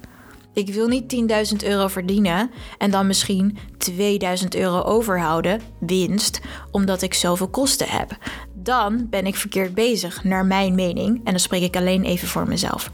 Ik 0.54 0.74
wil 0.74 0.88
niet 0.88 1.16
10.000 1.52 1.68
euro 1.68 1.88
verdienen 1.88 2.52
en 2.78 2.92
dan 2.92 3.08
misschien 3.08 3.58
2000 3.78 4.56
euro 4.56 4.82
overhouden, 4.82 5.62
winst, 5.80 6.40
omdat 6.72 7.02
ik 7.02 7.14
zoveel 7.14 7.48
kosten 7.48 7.88
heb. 7.90 8.18
Dan 8.54 9.08
ben 9.10 9.26
ik 9.26 9.36
verkeerd 9.36 9.74
bezig, 9.74 10.24
naar 10.24 10.46
mijn 10.46 10.76
mening. 10.76 11.18
En 11.24 11.32
dan 11.32 11.40
spreek 11.40 11.64
ik 11.64 11.76
alleen 11.76 12.04
even 12.04 12.28
voor 12.28 12.48
mezelf. 12.48 12.92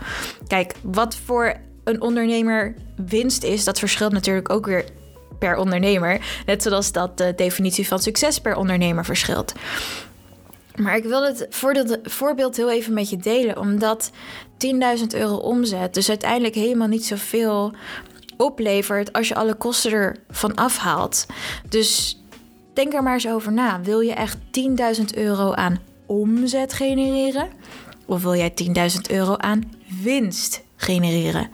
Kijk, 0.48 0.74
wat 0.84 1.16
voor 1.16 1.56
een 1.84 2.02
ondernemer 2.02 2.76
winst 3.06 3.44
is, 3.44 3.64
dat 3.64 3.80
verschilt 3.80 4.12
natuurlijk 4.12 4.50
ook 4.50 4.66
weer 4.66 4.86
per 5.40 5.58
ondernemer. 5.58 6.42
Net 6.46 6.64
zoals 6.64 6.92
dat 6.92 7.18
de 7.18 7.34
definitie 7.36 7.88
van 7.88 8.00
succes 8.00 8.40
per 8.40 8.56
ondernemer 8.56 9.06
verschilt. 9.06 9.54
Maar 10.76 10.96
ik 10.96 11.04
wil 11.04 11.24
het 11.24 11.48
voorbeeld 12.04 12.58
heel 12.58 12.72
even 12.72 12.94
met 12.94 13.10
je 13.10 13.18
delen, 13.18 13.58
omdat 13.58 14.12
10.000 15.00 15.06
euro 15.08 15.36
omzet 15.36 15.94
dus 15.94 16.10
uiteindelijk 16.10 16.56
helemaal 16.56 16.88
niet 16.88 17.06
zoveel 17.06 17.74
oplevert 18.38 19.14
als 19.14 19.28
je 19.28 19.36
alle 19.36 19.54
kosten 19.54 19.92
ervan 20.28 20.56
afhaalt. 20.56 21.26
Dus 21.70 22.22
denk 22.74 22.94
er 22.94 23.04
maar 23.04 23.14
eens 23.14 23.28
over 23.28 23.52
na. 23.52 23.82
Wil 23.82 24.00
je 24.00 24.14
echt 24.14 24.38
10.000 24.98 25.04
euro 25.16 25.54
aan 25.54 25.80
omzet 26.06 26.74
genereren? 26.74 27.50
Of 28.06 28.24
wil 28.24 28.36
jij 28.36 28.54
10.000 28.96 29.02
euro 29.10 29.38
aan 29.38 29.72
winst 30.02 30.62
genereren? 30.76 31.50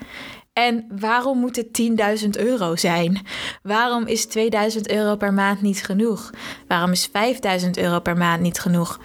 En 0.54 0.86
waarom 1.00 1.38
moet 1.40 1.56
het 1.56 1.82
10.000 2.24 2.30
euro 2.30 2.76
zijn? 2.76 3.26
Waarom 3.64 4.06
is 4.06 4.26
2000 4.26 4.92
euro 4.92 5.16
per 5.16 5.34
maand 5.34 5.62
niet 5.62 5.84
genoeg? 5.84 6.30
Waarom 6.68 6.92
is 6.92 7.10
5000 7.12 7.78
euro 7.78 8.00
per 8.00 8.18
maand 8.18 8.42
niet 8.42 8.60
genoeg? 8.60 9.00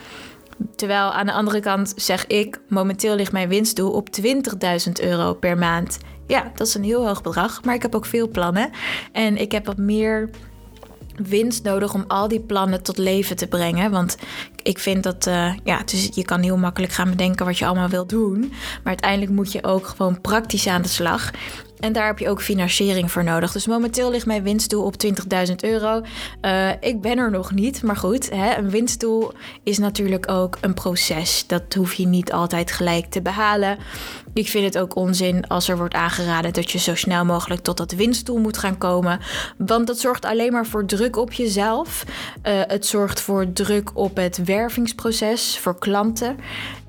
Terwijl 0.77 1.13
aan 1.13 1.27
de 1.27 1.33
andere 1.33 1.61
kant 1.61 1.93
zeg 1.97 2.27
ik, 2.27 2.61
momenteel 2.69 3.15
ligt 3.15 3.33
mijn 3.33 3.49
winstdoel 3.49 3.93
op 3.93 4.09
20.000 4.21 4.93
euro 5.01 5.35
per 5.35 5.59
maand. 5.59 5.99
Ja, 6.27 6.53
dat 6.55 6.67
is 6.67 6.75
een 6.75 6.85
heel 6.85 7.07
hoog 7.07 7.23
bedrag, 7.23 7.65
maar 7.65 7.75
ik 7.75 7.83
heb 7.83 7.95
ook 7.95 8.07
veel 8.07 8.29
plannen. 8.29 8.71
En 9.13 9.37
ik 9.37 9.53
heb 9.53 9.67
wat 9.67 9.77
meer 9.77 10.31
winst 11.29 11.65
nodig 11.65 11.95
om 11.95 12.05
al 12.09 12.29
die 12.29 12.41
plannen 12.41 12.83
tot 12.83 12.99
leven 12.99 13.37
te 13.37 13.47
brengen. 13.47 13.91
Want 13.91 14.17
ik 14.63 14.79
vind 14.79 15.03
dat, 15.03 15.27
uh, 15.27 15.55
ja, 15.65 15.83
dus 15.85 16.09
je 16.15 16.25
kan 16.25 16.41
heel 16.41 16.57
makkelijk 16.57 16.93
gaan 16.93 17.11
bedenken 17.11 17.47
wat 17.47 17.59
je 17.59 17.67
allemaal 17.67 17.89
wilt 17.89 18.09
doen. 18.09 18.41
Maar 18.49 18.81
uiteindelijk 18.83 19.33
moet 19.33 19.53
je 19.53 19.65
ook 19.65 19.87
gewoon 19.87 20.21
praktisch 20.21 20.67
aan 20.67 20.83
de 20.83 20.89
slag. 20.89 21.31
En 21.81 21.93
daar 21.93 22.07
heb 22.07 22.19
je 22.19 22.29
ook 22.29 22.43
financiering 22.43 23.11
voor 23.11 23.25
nodig. 23.25 23.53
Dus 23.53 23.67
momenteel 23.67 24.11
ligt 24.11 24.27
mijn 24.27 24.43
winstdoel 24.43 24.85
op 24.85 24.95
20.000 25.49 25.55
euro. 25.61 26.03
Uh, 26.43 26.71
ik 26.81 27.01
ben 27.01 27.19
er 27.19 27.31
nog 27.31 27.53
niet, 27.53 27.83
maar 27.83 27.97
goed. 27.97 28.31
Hè, 28.31 28.57
een 28.57 28.71
winstdoel 28.71 29.33
is 29.63 29.79
natuurlijk 29.79 30.31
ook 30.31 30.59
een 30.61 30.75
proces. 30.75 31.47
Dat 31.47 31.75
hoef 31.75 31.93
je 31.93 32.07
niet 32.07 32.33
altijd 32.33 32.73
gelijk 32.73 33.07
te 33.07 33.23
behalen. 33.23 33.79
Ik 34.35 34.49
vind 34.49 34.65
het 34.65 34.79
ook 34.79 34.95
onzin 34.95 35.49
als 35.49 35.69
er 35.69 35.77
wordt 35.77 35.95
aangeraden 35.95 36.53
dat 36.53 36.71
je 36.71 36.79
zo 36.79 36.95
snel 36.95 37.25
mogelijk 37.25 37.63
tot 37.63 37.77
dat 37.77 37.93
winstdoel 37.93 38.39
moet 38.39 38.59
gaan 38.59 38.79
komen. 38.79 39.21
Want 39.57 39.87
dat 39.87 39.99
zorgt 39.99 40.25
alleen 40.25 40.53
maar 40.53 40.67
voor 40.67 40.87
druk 40.87 41.17
op 41.17 41.33
jezelf. 41.33 42.05
Uh, 42.07 42.61
het 42.67 42.87
zorgt 42.87 43.21
voor 43.21 43.53
druk 43.53 43.91
op 43.95 44.17
het 44.17 44.45
wervingsproces 44.45 45.59
voor 45.59 45.79
klanten. 45.79 46.37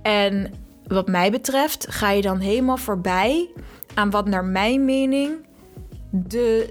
En 0.01 0.53
wat 0.88 1.07
mij 1.07 1.31
betreft 1.31 1.86
ga 1.89 2.12
je 2.12 2.21
dan 2.21 2.39
helemaal 2.39 2.77
voorbij 2.77 3.50
aan 3.93 4.10
wat 4.10 4.27
naar 4.27 4.45
mijn 4.45 4.86
mening 4.86 5.31
de, 6.12 6.69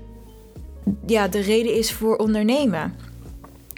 ja, 1.06 1.28
de 1.28 1.40
reden 1.40 1.74
is 1.74 1.92
voor 1.92 2.16
ondernemen. 2.16 2.94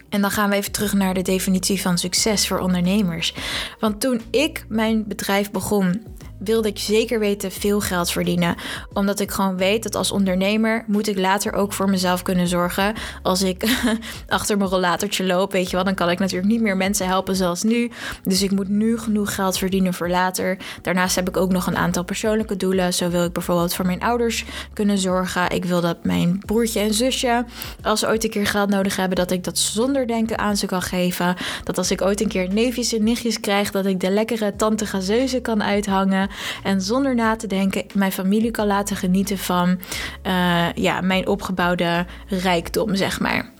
En 0.08 0.20
dan 0.20 0.30
gaan 0.30 0.50
we 0.50 0.56
even 0.56 0.72
terug 0.72 0.92
naar 0.92 1.14
de 1.14 1.22
definitie 1.22 1.80
van 1.80 1.98
succes 1.98 2.46
voor 2.46 2.58
ondernemers. 2.58 3.34
Want 3.80 4.00
toen 4.00 4.20
ik 4.30 4.64
mijn 4.68 5.04
bedrijf 5.06 5.50
begon, 5.50 6.02
wilde 6.44 6.68
ik 6.68 6.78
zeker 6.78 7.18
weten 7.18 7.52
veel 7.52 7.80
geld 7.80 8.10
verdienen. 8.10 8.54
Omdat 8.92 9.20
ik 9.20 9.30
gewoon 9.30 9.56
weet 9.56 9.82
dat 9.82 9.94
als 9.94 10.12
ondernemer 10.12 10.84
moet 10.86 11.08
ik 11.08 11.18
later 11.18 11.52
ook 11.52 11.72
voor 11.72 11.90
mezelf 11.90 12.22
kunnen 12.22 12.48
zorgen. 12.48 12.94
Als 13.22 13.42
ik 13.42 13.64
achter 14.28 14.56
mijn 14.56 14.70
rollatortje 14.70 15.24
loop, 15.26 15.52
weet 15.52 15.70
je 15.70 15.76
wel, 15.76 15.84
dan 15.84 15.94
kan 15.94 16.10
ik 16.10 16.18
natuurlijk 16.18 16.52
niet 16.52 16.60
meer 16.60 16.76
mensen 16.76 17.06
helpen 17.06 17.36
zoals 17.36 17.62
nu. 17.62 17.90
Dus 18.22 18.42
ik 18.42 18.50
moet 18.50 18.68
nu 18.68 18.98
genoeg 18.98 19.34
geld 19.34 19.58
verdienen 19.58 19.94
voor 19.94 20.08
later. 20.08 20.56
Daarnaast 20.82 21.16
heb 21.16 21.28
ik 21.28 21.36
ook 21.36 21.52
nog 21.52 21.66
een 21.66 21.76
aantal 21.76 22.04
persoonlijke 22.04 22.56
doelen. 22.56 22.94
Zo 22.94 23.08
wil 23.08 23.24
ik 23.24 23.32
bijvoorbeeld 23.32 23.74
voor 23.74 23.86
mijn 23.86 24.02
ouders 24.02 24.44
kunnen 24.72 24.98
zorgen. 24.98 25.50
Ik 25.50 25.64
wil 25.64 25.80
dat 25.80 26.04
mijn 26.04 26.38
broertje 26.46 26.80
en 26.80 26.94
zusje, 26.94 27.44
als 27.82 28.00
ze 28.00 28.06
ooit 28.06 28.24
een 28.24 28.30
keer 28.30 28.46
geld 28.46 28.70
nodig 28.70 28.96
hebben, 28.96 29.16
dat 29.16 29.30
ik 29.30 29.44
dat 29.44 29.58
zonder 29.58 30.06
denken 30.06 30.38
aan 30.38 30.56
ze 30.56 30.66
kan 30.66 30.82
geven. 30.82 31.36
Dat 31.64 31.78
als 31.78 31.90
ik 31.90 32.02
ooit 32.02 32.20
een 32.20 32.28
keer 32.28 32.52
neefjes 32.52 32.92
en 32.92 33.04
nichtjes 33.04 33.40
krijg, 33.40 33.70
dat 33.70 33.86
ik 33.86 34.00
de 34.00 34.10
lekkere 34.10 34.56
tante 34.56 34.86
gazeuze 34.86 35.40
kan 35.40 35.62
uithangen. 35.62 36.30
En 36.62 36.80
zonder 36.80 37.14
na 37.14 37.36
te 37.36 37.46
denken 37.46 37.84
mijn 37.94 38.12
familie 38.12 38.50
kan 38.50 38.66
laten 38.66 38.96
genieten 38.96 39.38
van 39.38 39.78
uh, 40.26 40.72
ja, 40.74 41.00
mijn 41.00 41.26
opgebouwde 41.26 42.06
rijkdom, 42.28 42.94
zeg 42.94 43.20
maar. 43.20 43.50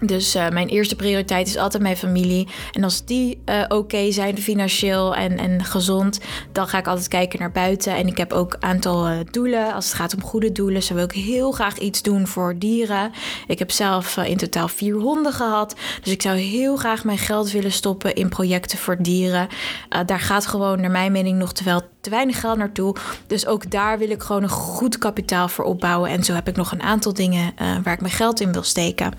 Dus 0.00 0.36
uh, 0.36 0.48
mijn 0.48 0.68
eerste 0.68 0.96
prioriteit 0.96 1.46
is 1.46 1.56
altijd 1.56 1.82
mijn 1.82 1.96
familie. 1.96 2.48
En 2.72 2.84
als 2.84 3.04
die 3.04 3.40
uh, 3.46 3.64
oké 3.68 4.12
zijn, 4.12 4.38
financieel 4.38 5.14
en, 5.14 5.38
en 5.38 5.64
gezond, 5.64 6.20
dan 6.52 6.68
ga 6.68 6.78
ik 6.78 6.86
altijd 6.86 7.08
kijken 7.08 7.38
naar 7.38 7.52
buiten. 7.52 7.96
En 7.96 8.06
ik 8.06 8.18
heb 8.18 8.32
ook 8.32 8.52
een 8.52 8.62
aantal 8.62 9.08
uh, 9.08 9.18
doelen. 9.30 9.74
Als 9.74 9.84
het 9.84 9.94
gaat 9.94 10.14
om 10.14 10.22
goede 10.22 10.52
doelen, 10.52 10.82
zo 10.82 10.94
wil 10.94 11.04
ik 11.04 11.12
heel 11.12 11.52
graag 11.52 11.78
iets 11.78 12.02
doen 12.02 12.26
voor 12.26 12.58
dieren. 12.58 13.12
Ik 13.46 13.58
heb 13.58 13.70
zelf 13.70 14.16
in 14.16 14.36
totaal 14.36 14.68
vier 14.68 14.94
honden 14.94 15.32
gehad. 15.32 15.74
Dus 16.02 16.12
ik 16.12 16.22
zou 16.22 16.36
heel 16.36 16.76
graag 16.76 17.04
mijn 17.04 17.18
geld 17.18 17.50
willen 17.50 17.72
stoppen 17.72 18.14
in 18.14 18.28
projecten 18.28 18.78
voor 18.78 18.96
dieren. 19.02 19.48
daar 20.06 20.20
gaat 20.20 20.46
gewoon, 20.46 20.80
naar 20.80 20.90
mijn 20.90 21.12
mening, 21.12 21.38
nog 21.38 21.52
te, 21.52 21.64
wel, 21.64 21.82
te 22.00 22.10
weinig 22.10 22.40
geld 22.40 22.58
naartoe. 22.58 22.96
Dus 23.26 23.46
ook 23.46 23.70
daar 23.70 23.98
wil 23.98 24.10
ik 24.10 24.22
gewoon 24.22 24.42
een 24.42 24.48
goed 24.48 24.98
kapitaal 24.98 25.48
voor 25.48 25.64
opbouwen. 25.64 26.10
En 26.10 26.24
zo 26.24 26.32
heb 26.32 26.48
ik 26.48 26.56
nog 26.56 26.72
een 26.72 26.82
aantal 26.82 27.14
dingen 27.14 27.54
waar 27.56 27.94
ik 27.94 28.00
mijn 28.00 28.12
geld 28.12 28.40
in 28.40 28.52
wil 28.52 28.62
steken. 28.62 29.12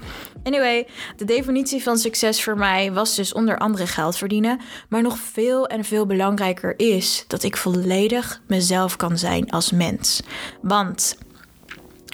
Anyway, 0.44 0.88
de 1.16 1.26
definitie 1.26 1.84
van 1.84 1.98
succes 1.98 2.44
voor 2.44 2.58
mij 2.58 2.92
was 2.94 3.16
dus 3.16 3.34
onder 3.34 3.58
andere 3.58 3.88
geld 3.88 4.18
verdienen. 4.18 4.60
Maar 4.90 5.02
nog 5.02 5.18
veel 5.18 5.68
en 5.68 5.84
veel 5.84 6.06
belangrijker 6.06 6.80
is 6.80 7.26
dat 7.28 7.44
ik 7.44 7.58
volledig 7.58 8.42
mezelf 8.48 8.96
kan 8.96 9.18
zijn 9.18 9.50
als 9.50 9.72
mens. 9.72 10.22
Want 10.62 11.18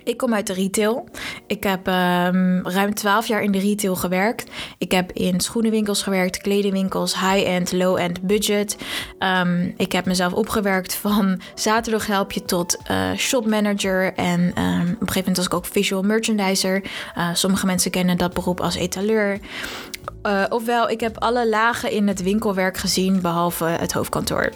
ik 0.07 0.17
kom 0.17 0.33
uit 0.33 0.47
de 0.47 0.53
retail. 0.53 1.07
Ik 1.47 1.63
heb 1.63 1.87
um, 1.87 2.67
ruim 2.67 2.93
12 2.93 3.27
jaar 3.27 3.43
in 3.43 3.51
de 3.51 3.59
retail 3.59 3.95
gewerkt. 3.95 4.51
Ik 4.77 4.91
heb 4.91 5.11
in 5.11 5.39
schoenenwinkels 5.39 6.03
gewerkt, 6.03 6.37
kledingwinkels, 6.37 7.19
high-end, 7.19 7.71
low-end, 7.71 8.21
budget. 8.21 8.77
Um, 9.19 9.73
ik 9.77 9.91
heb 9.91 10.05
mezelf 10.05 10.33
opgewerkt 10.33 10.95
van 10.95 11.41
zaterdaghelpje 11.55 12.45
tot 12.45 12.77
uh, 12.91 13.13
shopmanager. 13.15 14.13
En 14.13 14.41
um, 14.41 14.81
op 14.81 15.01
een 15.01 15.07
gegeven 15.07 15.17
moment 15.17 15.37
was 15.37 15.45
ik 15.45 15.53
ook 15.53 15.65
visual 15.65 16.01
merchandiser. 16.01 16.83
Uh, 17.17 17.29
sommige 17.33 17.65
mensen 17.65 17.91
kennen 17.91 18.17
dat 18.17 18.33
beroep 18.33 18.61
als 18.61 18.75
etaleur. 18.75 19.39
Uh, 20.23 20.43
ofwel, 20.49 20.89
ik 20.89 20.99
heb 20.99 21.17
alle 21.17 21.49
lagen 21.49 21.91
in 21.91 22.07
het 22.07 22.23
winkelwerk 22.23 22.77
gezien, 22.77 23.21
behalve 23.21 23.65
het 23.65 23.93
hoofdkantoor. 23.93 24.51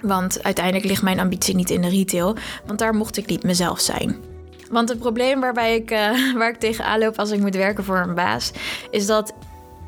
Want 0.00 0.42
uiteindelijk 0.42 0.84
ligt 0.84 1.02
mijn 1.02 1.20
ambitie 1.20 1.54
niet 1.54 1.70
in 1.70 1.80
de 1.80 1.88
retail, 1.88 2.36
want 2.66 2.78
daar 2.78 2.94
mocht 2.94 3.16
ik 3.16 3.26
niet 3.26 3.42
mezelf 3.42 3.80
zijn. 3.80 4.31
Want 4.72 4.88
het 4.88 4.98
probleem 4.98 5.40
waarbij 5.40 5.74
ik, 5.74 5.90
uh, 5.90 6.34
waar 6.38 6.48
ik 6.48 6.58
tegenaan 6.58 6.98
loop 6.98 7.18
als 7.18 7.30
ik 7.30 7.40
moet 7.40 7.54
werken 7.54 7.84
voor 7.84 7.98
een 7.98 8.14
baas, 8.14 8.52
is 8.90 9.06
dat 9.06 9.34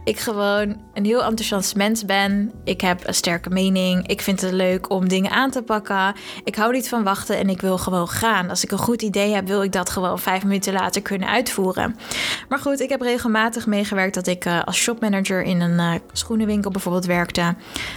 ik 0.05 0.21
gewoon 0.21 0.77
een 0.95 1.05
heel 1.05 1.25
enthousiast 1.25 1.77
mens 1.77 2.05
ben. 2.05 2.53
Ik 2.65 2.81
heb 2.81 3.07
een 3.07 3.15
sterke 3.15 3.51
mening. 3.51 4.07
Ik 4.07 4.21
vind 4.21 4.41
het 4.41 4.53
leuk 4.53 4.91
om 4.91 5.09
dingen 5.09 5.31
aan 5.31 5.51
te 5.51 5.63
pakken. 5.63 6.15
Ik 6.45 6.55
hou 6.55 6.73
niet 6.73 6.89
van 6.89 7.03
wachten 7.03 7.39
en 7.39 7.49
ik 7.49 7.61
wil 7.61 7.79
gewoon 7.79 8.09
gaan. 8.09 8.51
Als 8.51 8.65
ik 8.65 8.71
een 8.71 8.79
goed 8.79 9.03
idee 9.03 9.35
heb, 9.35 9.47
wil 9.47 9.63
ik 9.63 9.73
dat 9.73 9.91
gewoon 9.91 10.19
vijf 10.19 10.45
minuten 10.45 10.73
later 10.73 11.03
kunnen 11.03 11.29
uitvoeren. 11.29 11.97
Maar 12.49 12.59
goed, 12.59 12.81
ik 12.81 12.89
heb 12.89 13.01
regelmatig 13.01 13.67
meegewerkt 13.67 14.15
dat 14.15 14.27
ik 14.27 14.45
uh, 14.45 14.63
als 14.65 14.77
shopmanager 14.77 15.43
in 15.43 15.61
een 15.61 15.95
uh, 15.95 16.01
schoenenwinkel 16.13 16.71
bijvoorbeeld 16.71 17.07
werkte. 17.07 17.55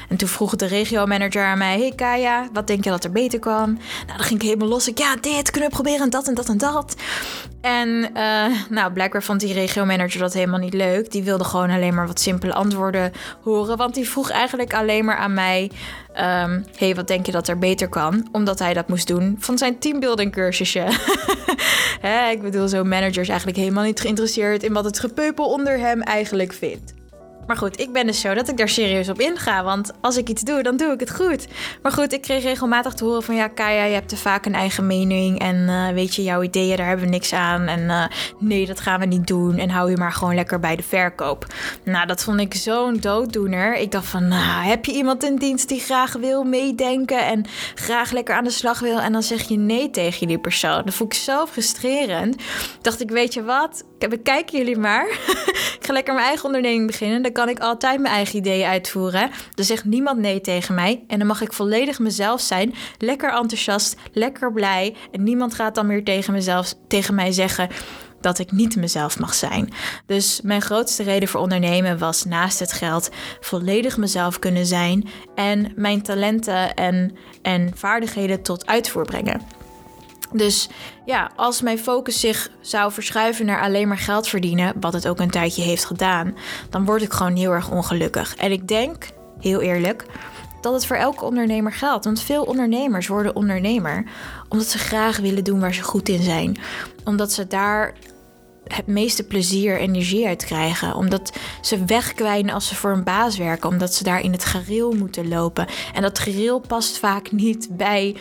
En 0.09 0.17
toen 0.17 0.27
vroeg 0.27 0.55
de 0.55 0.65
regiomanager 0.65 1.45
aan 1.45 1.57
mij: 1.57 1.79
Hey 1.79 1.93
Kaya, 1.95 2.47
wat 2.53 2.67
denk 2.67 2.83
je 2.83 2.89
dat 2.89 3.03
er 3.03 3.11
beter 3.11 3.39
kan? 3.39 3.73
Nou, 4.05 4.17
dan 4.17 4.25
ging 4.25 4.39
ik 4.39 4.45
helemaal 4.45 4.67
los. 4.67 4.87
Ik, 4.87 4.97
ja, 4.97 5.15
dit 5.15 5.51
kunnen 5.51 5.69
we 5.69 5.75
proberen, 5.75 6.09
dat 6.09 6.27
en 6.27 6.33
dat 6.33 6.49
en 6.49 6.57
dat. 6.57 6.95
En 7.67 8.09
uh, 8.13 8.45
nou, 8.69 8.93
blijkbaar 8.93 9.24
vond 9.24 9.39
die 9.39 9.53
regiomanager 9.53 10.19
dat 10.19 10.33
helemaal 10.33 10.59
niet 10.59 10.74
leuk. 10.74 11.12
Die 11.12 11.24
wilde 11.24 11.43
gewoon 11.43 11.69
alleen 11.69 11.93
maar 11.93 12.07
wat 12.07 12.19
simpele 12.19 12.53
antwoorden 12.53 13.12
horen. 13.41 13.77
Want 13.77 13.95
die 13.95 14.09
vroeg 14.09 14.29
eigenlijk 14.29 14.74
alleen 14.74 15.05
maar 15.05 15.15
aan 15.15 15.33
mij: 15.33 15.71
um, 16.09 16.65
hey, 16.75 16.95
wat 16.95 17.07
denk 17.07 17.25
je 17.25 17.31
dat 17.31 17.47
er 17.47 17.57
beter 17.57 17.89
kan? 17.89 18.27
Omdat 18.31 18.59
hij 18.59 18.74
dat 18.74 18.88
moest 18.88 19.07
doen 19.07 19.36
van 19.39 19.57
zijn 19.57 19.79
teambuilding 19.79 20.31
cursusje. 20.31 20.86
Ik 22.31 22.41
bedoel, 22.41 22.67
zo'n 22.67 22.88
manager 22.88 23.21
is 23.21 23.29
eigenlijk 23.29 23.57
helemaal 23.57 23.83
niet 23.83 24.00
geïnteresseerd 24.00 24.63
in 24.63 24.74
wat 24.74 24.86
het 24.86 25.00
gepeupel 25.00 25.45
onder 25.45 25.79
hem 25.79 26.01
eigenlijk 26.01 26.53
vindt. 26.53 26.97
Maar 27.48 27.58
goed, 27.58 27.80
ik 27.80 27.92
ben 27.92 28.06
dus 28.06 28.20
zo 28.20 28.34
dat 28.34 28.50
ik 28.50 28.58
daar 28.58 28.70
serieus 28.70 29.10
op 29.10 29.20
inga. 29.20 29.63
Want 29.63 29.92
als 30.01 30.18
ik 30.18 30.30
iets 30.30 30.42
doe, 30.42 30.63
dan 30.63 30.77
doe 30.77 30.92
ik 30.92 31.00
het 31.00 31.12
goed. 31.12 31.48
Maar 31.82 31.92
goed, 31.92 32.13
ik 32.13 32.22
kreeg 32.22 32.44
regelmatig 32.44 32.94
te 32.94 33.04
horen 33.04 33.24
van... 33.24 33.36
ja, 33.36 33.48
Kaya, 33.48 33.84
je 33.84 33.94
hebt 33.94 34.10
te 34.10 34.18
vaak 34.18 34.46
een 34.46 34.54
eigen 34.54 34.88
mening. 34.88 35.39
En 35.39 35.56
uh, 35.56 35.89
weet 35.89 36.16
je, 36.16 36.24
jouw 36.24 36.42
ideeën, 36.42 36.77
daar 36.77 36.88
hebben 36.88 37.06
we 37.06 37.12
niks 37.12 37.34
aan. 37.34 37.68
En 37.68 37.80
uh, 37.80 38.06
nee, 38.39 38.66
dat 38.66 38.80
gaan 38.80 39.00
we 39.00 39.06
niet 39.06 39.27
doen. 39.27 39.58
En 39.58 39.70
hou 39.70 39.89
je 39.89 39.98
maar 39.98 40.12
gewoon 40.12 40.36
lekker 40.36 40.60
bij 40.60 40.75
de 40.75 40.84
verkoop. 40.84 41.46
Nou, 41.84 42.08
dat 42.08 42.24
vond 42.24 42.39
ik 42.39 42.54
zo'n 42.54 42.98
dooddoener. 43.00 43.75
Ik 43.75 43.92
dacht 43.92 44.08
van, 44.08 44.27
nou, 44.27 44.66
heb 44.66 44.86
je 44.86 44.92
iemand 44.92 45.24
in 45.24 45.36
dienst 45.36 45.68
die 45.68 45.80
graag 45.80 46.13
wil 46.13 46.44
meedenken... 46.44 47.25
en 47.25 47.46
graag 47.75 48.12
lekker 48.12 48.36
aan 48.36 48.44
de 48.44 48.50
slag 48.50 48.80
wil... 48.80 49.00
en 49.00 49.12
dan 49.12 49.24
zeg 49.24 49.48
je 49.48 49.58
nee 49.58 49.89
tegen 49.89 50.27
die 50.27 50.39
persoon. 50.39 50.82
Dat 50.86 50.94
vond 50.94 51.13
ik 51.13 51.20
zo 51.20 51.46
frustrerend. 51.46 52.42
Dacht 52.82 53.01
ik, 53.01 53.10
weet 53.10 53.34
je 53.34 53.44
wat... 53.44 53.84
Bekijken 53.98 54.58
jullie 54.58 54.77
maar. 54.77 55.08
ik 55.80 55.80
ga 55.80 55.94
lekker 55.94 56.13
mijn 56.13 56.25
eigen 56.25 56.46
onderneming 56.46 56.88
beginnen. 56.88 57.22
Dan 57.22 57.32
kan 57.38 57.50
ik 57.50 57.60
altijd 57.60 58.00
mijn 58.00 58.13
eigen 58.13 58.36
ideeën 58.36 58.67
uitvoeren. 58.67 59.29
Er 59.56 59.63
zegt 59.63 59.86
niemand 59.86 60.20
nee 60.20 60.41
tegen 60.41 60.75
mij. 60.75 61.03
En 61.08 61.17
dan 61.17 61.27
mag 61.27 61.41
ik 61.41 61.53
volledig 61.53 62.00
mezelf 62.00 62.41
zijn. 62.41 62.74
Lekker 62.98 63.29
enthousiast, 63.29 63.96
lekker 64.12 64.53
blij. 64.53 64.96
En 65.12 65.24
niemand 65.24 65.53
gaat 65.53 65.75
dan 65.75 65.88
meer 65.88 66.03
tegen, 66.03 66.34
mezelf, 66.34 66.74
tegen 66.88 67.15
mij 67.15 67.32
zeggen 67.32 67.70
dat 68.22 68.39
ik 68.39 68.51
niet 68.51 68.75
mezelf 68.75 69.20
mag 69.20 69.34
zijn. 69.34 69.70
Dus 70.06 70.41
mijn 70.44 70.62
grootste 70.62 71.03
reden 71.03 71.29
voor 71.29 71.41
ondernemen 71.41 71.98
was 71.98 72.25
naast 72.25 72.60
het 72.60 72.72
geld 72.72 73.10
volledig 73.39 73.98
mezelf 73.98 74.39
kunnen 74.39 74.65
zijn 74.65 75.08
en 75.36 75.72
mijn 75.75 76.01
talenten 76.01 76.74
en, 76.74 77.17
en 77.41 77.72
vaardigheden 77.75 78.41
tot 78.41 78.65
uitvoer 78.67 79.06
brengen. 79.06 79.56
Dus 80.34 80.69
ja, 81.05 81.31
als 81.36 81.62
mijn 81.62 81.79
focus 81.79 82.19
zich 82.19 82.50
zou 82.62 82.91
verschuiven 82.91 83.46
naar 83.46 83.62
alleen 83.62 83.88
maar 83.88 83.98
geld 83.98 84.27
verdienen, 84.27 84.74
wat 84.79 84.93
het 84.93 85.07
ook 85.07 85.19
een 85.19 85.29
tijdje 85.29 85.62
heeft 85.62 85.86
gedaan, 85.86 86.36
dan 86.69 86.86
word 86.86 87.01
ik 87.01 87.13
gewoon 87.13 87.36
heel 87.36 87.51
erg 87.51 87.72
ongelukkig. 87.72 88.36
En 88.36 88.51
ik 88.51 88.67
denk, 88.67 89.10
heel 89.39 89.62
eerlijk, 89.62 90.05
dat 90.62 90.74
het 90.74 90.86
voor 90.86 90.96
elke 90.96 91.25
ondernemer 91.25 91.72
geldt. 91.72 92.05
Want 92.05 92.22
veel 92.22 92.43
ondernemers 92.43 93.07
worden 93.07 93.36
ondernemer 93.36 94.03
omdat 94.50 94.67
ze 94.67 94.77
graag 94.77 95.17
willen 95.17 95.43
doen 95.43 95.60
waar 95.60 95.74
ze 95.74 95.84
goed 95.84 96.10
in 96.10 96.24
zijn. 96.24 96.57
Omdat 97.03 97.31
ze 97.31 97.48
daar 97.48 97.93
het 98.67 98.88
meeste 98.88 99.24
plezier, 99.24 99.77
energie 99.77 100.27
uit 100.27 100.45
krijgen. 100.45 100.95
Omdat 100.95 101.31
ze 101.62 101.86
wegkwijnen 101.86 102.53
als 102.53 102.67
ze 102.67 102.75
voor 102.75 102.91
een 102.91 103.03
baas 103.03 103.38
werken. 103.38 103.69
Omdat 103.69 103.93
ze 103.93 104.03
daar 104.03 104.21
in 104.21 104.31
het 104.31 104.45
gereel 104.45 104.91
moeten 104.91 105.27
lopen. 105.27 105.67
En 105.93 106.01
dat 106.01 106.19
gereel 106.19 106.59
past 106.59 106.97
vaak 106.97 107.31
niet 107.31 107.67
bij 107.71 108.15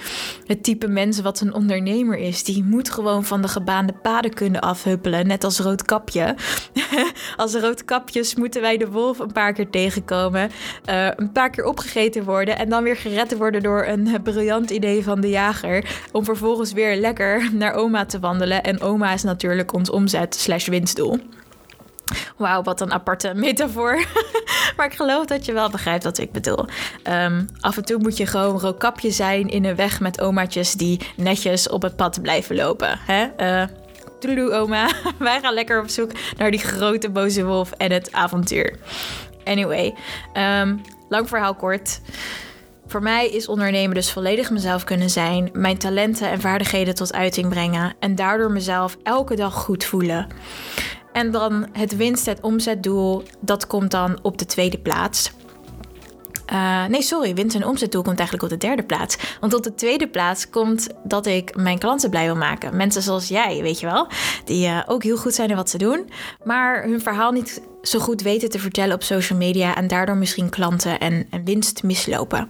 het 0.46 0.62
type 0.62 0.88
mensen 0.88 1.22
wat 1.22 1.40
een 1.40 1.54
ondernemer 1.54 2.18
is. 2.18 2.44
Die 2.44 2.64
moet 2.64 2.90
gewoon 2.90 3.24
van 3.24 3.42
de 3.42 3.48
gebaande 3.48 3.92
paden 3.92 4.34
kunnen 4.34 4.60
afhuppelen. 4.60 5.26
Net 5.26 5.44
als 5.44 5.58
roodkapje. 5.58 6.34
als 7.36 7.54
roodkapjes 7.54 8.34
moeten 8.34 8.60
wij 8.60 8.76
de 8.76 8.90
wolf 8.90 9.18
een 9.18 9.32
paar 9.32 9.52
keer 9.52 9.70
tegenkomen. 9.70 10.50
Uh, 10.90 11.08
een 11.16 11.32
paar 11.32 11.50
keer 11.50 11.64
opgegeten 11.64 12.24
worden. 12.24 12.58
En 12.58 12.68
dan 12.68 12.82
weer 12.82 12.96
gered 12.96 13.36
worden 13.36 13.62
door 13.62 13.86
een 13.86 14.22
briljant 14.22 14.70
idee 14.70 15.04
van 15.04 15.20
de 15.20 15.28
jager. 15.28 15.84
Om 16.12 16.24
vervolgens 16.24 16.72
weer 16.72 16.96
lekker 16.96 17.50
naar 17.52 17.74
oma 17.74 18.06
te 18.06 18.18
wandelen. 18.18 18.62
En 18.62 18.80
oma 18.80 19.12
is 19.12 19.22
natuurlijk 19.22 19.72
ons 19.72 19.90
omzet 19.90 20.35
slash 20.42 20.68
winstdoel. 20.68 21.18
Wauw, 22.36 22.62
wat 22.62 22.80
een 22.80 22.92
aparte 22.92 23.32
metafoor. 23.34 24.04
maar 24.76 24.86
ik 24.86 24.94
geloof 24.94 25.24
dat 25.24 25.44
je 25.44 25.52
wel 25.52 25.70
begrijpt 25.70 26.04
wat 26.04 26.18
ik 26.18 26.32
bedoel. 26.32 26.64
Um, 27.04 27.48
af 27.60 27.76
en 27.76 27.84
toe 27.84 27.98
moet 27.98 28.16
je 28.16 28.26
gewoon 28.26 28.60
rookapje 28.60 29.10
zijn 29.10 29.49
in 29.49 29.64
een 29.64 29.76
weg 29.76 30.00
met 30.00 30.20
omaatjes 30.20 30.72
die 30.72 31.00
netjes 31.16 31.68
op 31.68 31.82
het 31.82 31.96
pad 31.96 32.22
blijven 32.22 32.56
lopen. 32.56 32.99
Hè? 33.02 33.26
Uh, 33.38 34.60
oma. 34.60 34.90
Wij 35.18 35.40
gaan 35.40 35.54
lekker 35.54 35.80
op 35.80 35.88
zoek 35.88 36.10
naar 36.36 36.50
die 36.50 36.60
grote 36.60 37.10
boze 37.10 37.44
wolf 37.44 37.72
en 37.72 37.92
het 37.92 38.12
avontuur. 38.12 38.78
Anyway, 39.44 39.94
um, 40.34 40.80
lang 41.08 41.28
verhaal 41.28 41.54
kort. 41.54 42.00
Voor 42.86 43.02
mij 43.02 43.28
is 43.28 43.49
ondernemen 43.49 43.94
dus 43.94 44.12
volledig 44.12 44.50
mezelf 44.50 44.84
kunnen 44.84 45.10
zijn, 45.10 45.50
mijn 45.52 45.78
talenten 45.78 46.30
en 46.30 46.40
vaardigheden 46.40 46.94
tot 46.94 47.12
uiting 47.12 47.49
brengen 47.49 47.94
en 47.99 48.14
daardoor 48.14 48.50
mezelf 48.50 48.96
elke 49.02 49.36
dag 49.36 49.54
goed 49.54 49.84
voelen. 49.84 50.26
En 51.12 51.30
dan 51.30 51.66
het 51.72 51.96
winst- 51.96 52.28
en 52.28 52.38
omzetdoel, 52.40 53.22
dat 53.40 53.66
komt 53.66 53.90
dan 53.90 54.18
op 54.22 54.38
de 54.38 54.46
tweede 54.46 54.78
plaats. 54.78 55.32
Uh, 56.52 56.87
nee, 56.87 57.02
sorry, 57.02 57.35
winst- 57.35 57.56
en 57.56 57.67
omzetdoel 57.67 58.02
komt 58.02 58.19
eigenlijk 58.19 58.52
op 58.52 58.61
de 58.61 58.67
derde 58.67 58.82
plaats. 58.82 59.17
Want 59.41 59.54
op 59.54 59.63
de 59.63 59.75
tweede 59.75 60.09
plaats 60.09 60.50
komt 60.50 60.87
dat 61.04 61.26
ik 61.26 61.56
mijn 61.56 61.78
klanten 61.78 62.11
blij 62.11 62.25
wil 62.25 62.37
maken. 62.37 62.76
Mensen 62.76 63.02
zoals 63.02 63.28
jij, 63.28 63.63
weet 63.63 63.80
je 63.80 63.87
wel. 63.87 64.09
Die 64.45 64.67
uh, 64.67 64.82
ook 64.87 65.02
heel 65.02 65.17
goed 65.17 65.35
zijn 65.35 65.50
in 65.50 65.56
wat 65.56 65.71
ze 65.71 65.78
doen, 65.78 66.11
maar 66.45 66.82
hun 66.82 67.00
verhaal 67.00 67.32
niet 67.32 67.63
zo 67.82 67.99
goed 67.99 68.23
weten 68.23 68.49
te 68.49 68.59
vertellen 68.59 68.95
op 68.95 69.02
social 69.02 69.39
media 69.39 69.76
en 69.76 69.89
daardoor 69.89 70.17
misschien 70.17 70.49
klanten 70.49 71.00
en, 71.00 71.26
en 71.30 71.45
winst 71.45 71.82
mislopen. 71.82 72.49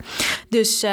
Dus 0.48 0.84
uh, 0.84 0.90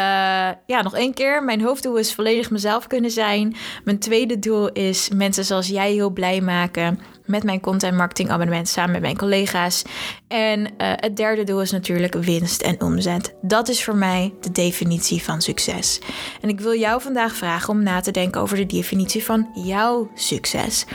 ja, 0.66 0.82
nog 0.82 0.96
één 0.96 1.14
keer. 1.14 1.44
Mijn 1.44 1.62
hoofddoel 1.62 1.96
is 1.96 2.14
volledig 2.14 2.50
mezelf 2.50 2.88
kunnen 2.88 3.12
zijn. 3.12 3.56
Mijn 3.84 4.00
tweede 4.00 4.40
doel 4.40 4.72
is 4.72 5.10
mensen 5.16 5.46
zoals 5.46 5.68
jij 5.68 5.92
heel 5.92 6.10
blij 6.10 6.42
maken 6.42 7.00
met 7.26 7.44
mijn 7.44 7.60
content 7.60 7.98
marketing 7.98 8.30
abonnement 8.30 8.68
samen 8.68 8.92
met 8.92 9.02
mijn 9.02 9.18
collega's. 9.18 9.84
En 10.28 10.60
uh, 10.60 10.68
het 10.78 11.18
derde 11.18 11.44
doel 11.44 11.62
is 11.62 11.72
natuurlijk 11.72 12.14
winst 12.14 12.62
en 12.62 12.82
omzet. 12.82 13.36
Dat 13.42 13.70
is 13.70 13.84
voor 13.84 13.96
mij 13.96 14.34
de 14.42 14.52
definitie 14.52 15.24
van 15.24 15.42
succes. 15.42 16.00
En 16.42 16.50
ik 16.50 16.60
wil 16.60 16.76
jou 16.76 17.02
vandaag 17.02 17.36
vragen 17.36 17.70
om 17.70 17.84
na 17.84 18.00
te 18.00 18.12
denken 18.12 18.42
over 18.42 18.58
de 18.58 18.66
definitie 18.66 19.24
van 19.24 19.50
jouw 19.54 20.12
succes 20.16 20.86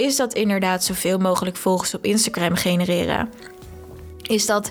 is 0.00 0.16
dat 0.16 0.34
inderdaad 0.34 0.84
zoveel 0.84 1.18
mogelijk 1.18 1.56
volgers 1.56 1.94
op 1.94 2.04
Instagram 2.04 2.54
genereren? 2.54 3.30
Is 4.30 4.46
dat 4.46 4.70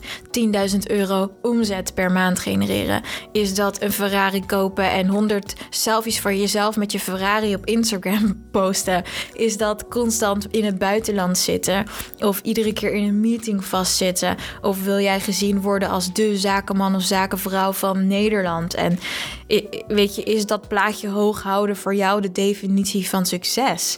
10.000 0.72 0.78
euro 0.88 1.32
omzet 1.42 1.94
per 1.94 2.12
maand 2.12 2.40
genereren? 2.40 3.02
Is 3.32 3.56
dat 3.56 3.82
een 3.82 3.92
Ferrari 3.92 4.46
kopen 4.46 4.92
en 4.92 5.08
100 5.08 5.54
selfies 5.70 6.20
van 6.20 6.40
jezelf 6.40 6.76
met 6.76 6.92
je 6.92 7.00
Ferrari 7.00 7.56
op 7.56 7.66
Instagram 7.66 8.44
posten? 8.52 9.04
Is 9.34 9.58
dat 9.58 9.88
constant 9.88 10.48
in 10.52 10.66
het 10.66 10.78
buitenland 10.78 11.38
zitten? 11.38 11.86
Of 12.20 12.40
iedere 12.42 12.74
keer 12.74 12.94
in 12.94 13.04
een 13.04 13.20
meeting 13.20 13.66
vastzitten? 13.66 14.36
Of 14.62 14.84
wil 14.84 15.00
jij 15.00 15.20
gezien 15.20 15.62
worden 15.62 15.90
als 15.90 16.14
de 16.14 16.38
zakenman 16.38 16.96
of 16.96 17.04
zakenvrouw 17.04 17.72
van 17.72 18.08
Nederland? 18.08 18.74
En 18.74 19.00
weet 19.88 20.16
je, 20.16 20.24
is 20.24 20.46
dat 20.46 20.68
plaatje 20.68 21.10
hoog 21.10 21.44
houden 21.44 21.76
voor 21.76 21.96
jou 21.96 22.22
de 22.22 22.32
definitie 22.32 23.10
van 23.10 23.26
succes? 23.26 23.98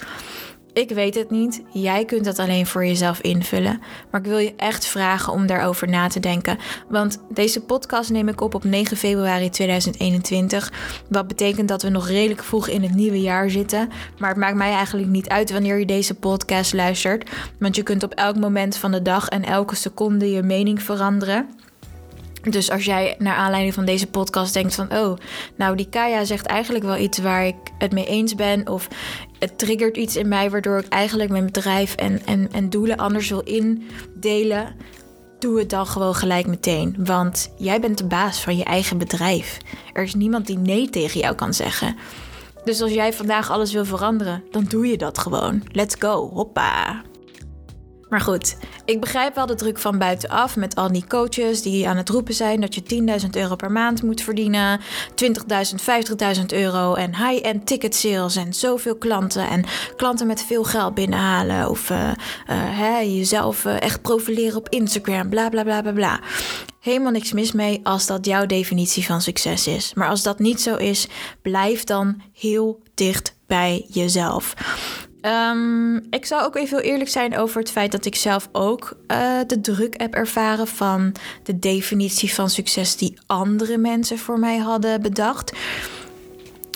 Ik 0.74 0.90
weet 0.90 1.16
het 1.16 1.30
niet. 1.30 1.62
Jij 1.72 2.06
kunt 2.06 2.26
dat 2.26 2.40
alleen 2.40 2.66
voor 2.66 2.86
jezelf 2.86 3.22
invullen. 3.22 3.82
Maar 4.12 4.22
ik 4.22 4.28
wil 4.28 4.38
je 4.38 4.54
echt 4.56 4.86
vragen 4.86 5.34
om 5.34 5.46
daarover 5.46 5.90
na 5.90 6.08
te 6.08 6.20
denken. 6.20 6.58
Want 6.90 7.20
deze 7.30 7.62
podcast 7.62 8.10
neem 8.10 8.28
ik 8.28 8.42
op 8.42 8.56
op 8.56 8.64
9 8.64 8.98
februari 8.98 9.50
2021. 9.50 10.72
Wat 11.10 11.28
betekent 11.28 11.68
dat 11.68 11.82
we 11.82 11.90
nog 11.90 12.08
redelijk 12.08 12.44
vroeg 12.44 12.68
in 12.68 12.82
het 12.82 12.96
nieuwe 12.96 13.22
jaar 13.22 13.50
zitten. 13.50 13.90
Maar 14.18 14.30
het 14.30 14.38
maakt 14.38 14.56
mij 14.56 14.72
eigenlijk 14.72 15.08
niet 15.08 15.30
uit 15.30 15.52
wanneer 15.52 15.80
je 15.80 15.86
deze 15.86 16.14
podcast 16.14 16.74
luistert. 16.74 17.30
Want 17.60 17.76
je 17.76 17.84
kunt 17.84 18.04
op 18.04 18.14
elk 18.14 18.38
moment 18.38 18.78
van 18.78 18.92
de 18.92 19.02
dag 19.02 19.28
en 19.28 19.44
elke 19.44 19.76
seconde 19.76 20.32
je 20.32 20.44
mening 20.44 20.84
veranderen. 20.84 21.50
Dus 22.42 22.72
als 22.72 22.86
jij 22.86 23.16
naar 23.18 23.36
aanleiding 23.36 23.74
van 23.74 23.86
deze 23.86 24.08
podcast 24.08 24.54
denkt 24.54 24.76
van... 24.76 24.94
oh, 24.94 25.18
nou 25.56 25.76
die 25.76 25.90
Kaya 25.90 26.24
zegt 26.24 26.46
eigenlijk 26.46 26.86
wel 26.86 26.98
iets 26.98 27.18
waar 27.18 27.46
ik 27.46 27.56
het 27.78 27.92
mee 27.92 28.06
eens 28.06 28.36
ben... 28.36 28.68
of 28.68 28.88
het 29.42 29.58
triggert 29.58 29.98
iets 29.98 30.16
in 30.16 30.28
mij 30.28 30.50
waardoor 30.50 30.80
ik 30.80 30.88
eigenlijk 30.88 31.30
mijn 31.30 31.46
bedrijf 31.46 31.96
en, 31.96 32.26
en, 32.26 32.52
en 32.52 32.70
doelen 32.70 32.98
anders 32.98 33.30
wil 33.30 33.42
indelen... 33.42 34.76
doe 35.40 35.60
het 35.60 35.70
dan 35.70 35.88
gewoon 35.88 36.16
gelijk 36.16 36.48
meteen. 36.48 36.96
Want 36.98 37.54
jij 37.58 37.80
bent 37.80 37.98
de 37.98 38.06
baas 38.06 38.42
van 38.42 38.58
je 38.58 38.64
eigen 38.64 38.98
bedrijf. 38.98 39.58
Er 39.94 40.04
is 40.04 40.16
niemand 40.16 40.48
die 40.48 40.58
nee 40.58 40.90
tegen 40.90 41.20
jou 41.20 41.36
kan 41.36 41.54
zeggen. 41.54 41.96
Dus 42.64 42.82
als 42.82 42.92
jij 42.92 43.14
vandaag 43.14 43.52
alles 43.52 43.74
wil 43.74 43.86
veranderen, 43.86 44.44
dan 44.52 44.64
doe 44.64 44.88
je 44.88 44.98
dat 44.98 45.18
gewoon. 45.18 45.64
Let's 45.72 45.96
go, 46.00 46.32
hoppa. 46.34 47.02
Maar 48.12 48.22
goed, 48.22 48.58
ik 48.86 49.00
begrijp 49.00 49.36
wel 49.36 49.46
de 49.46 49.56
druk 49.56 49.80
van 49.80 49.98
buitenaf 49.98 50.56
met 50.56 50.76
al 50.76 50.92
die 50.92 51.08
coaches 51.08 51.62
die 51.62 51.88
aan 51.88 51.98
het 51.98 52.10
roepen 52.10 52.34
zijn 52.34 52.62
dat 52.62 52.76
je 52.76 53.20
10.000 53.24 53.30
euro 53.32 53.56
per 53.56 53.72
maand 53.72 54.04
moet 54.04 54.22
verdienen, 54.22 54.80
20.000, 54.80 54.86
50.000 56.38 56.46
euro 56.48 56.94
en 56.94 57.16
high-end 57.16 57.66
ticket 57.66 57.96
sales 57.96 58.36
en 58.36 58.54
zoveel 58.54 58.96
klanten 58.96 59.48
en 59.48 59.66
klanten 59.96 60.28
met 60.28 60.44
veel 60.44 60.64
geld 60.64 60.94
binnenhalen 60.94 61.70
of 61.70 61.90
uh, 61.90 61.98
uh, 61.98 62.14
hè, 62.48 62.98
jezelf 63.00 63.66
uh, 63.66 63.82
echt 63.82 64.02
profileren 64.02 64.58
op 64.58 64.70
Instagram, 64.70 65.30
bla 65.30 65.50
bla 65.50 65.64
bla 65.64 65.82
bla 65.82 65.92
bla. 65.92 66.20
Helemaal 66.80 67.12
niks 67.12 67.32
mis 67.32 67.52
mee 67.52 67.80
als 67.84 68.08
dat 68.08 68.26
jouw 68.26 68.46
definitie 68.46 69.06
van 69.06 69.22
succes 69.22 69.68
is. 69.68 69.94
Maar 69.94 70.10
als 70.10 70.24
dat 70.24 70.40
niet 70.40 70.62
zo 70.62 70.76
is, 70.76 71.08
blijf 71.42 71.84
dan 71.84 72.22
heel 72.34 72.82
dicht 72.94 73.36
bij 73.48 73.86
jezelf. 73.88 74.54
Um, 75.22 75.96
ik 76.10 76.26
zou 76.26 76.44
ook 76.44 76.56
even 76.56 76.78
heel 76.78 76.92
eerlijk 76.92 77.10
zijn 77.10 77.38
over 77.38 77.60
het 77.60 77.72
feit 77.72 77.92
dat 77.92 78.06
ik 78.06 78.16
zelf 78.16 78.50
ook 78.52 78.98
uh, 79.08 79.40
de 79.48 79.62
druk 79.62 79.94
heb 80.02 80.14
ervaren 80.14 80.68
van 80.68 81.16
de 81.44 81.60
definitie 81.60 82.34
van 82.34 82.50
succes 82.50 82.96
die 82.96 83.18
andere 83.26 83.78
mensen 83.78 84.18
voor 84.18 84.40
mij 84.40 84.58
hadden 84.58 85.02
bedacht. 85.02 85.54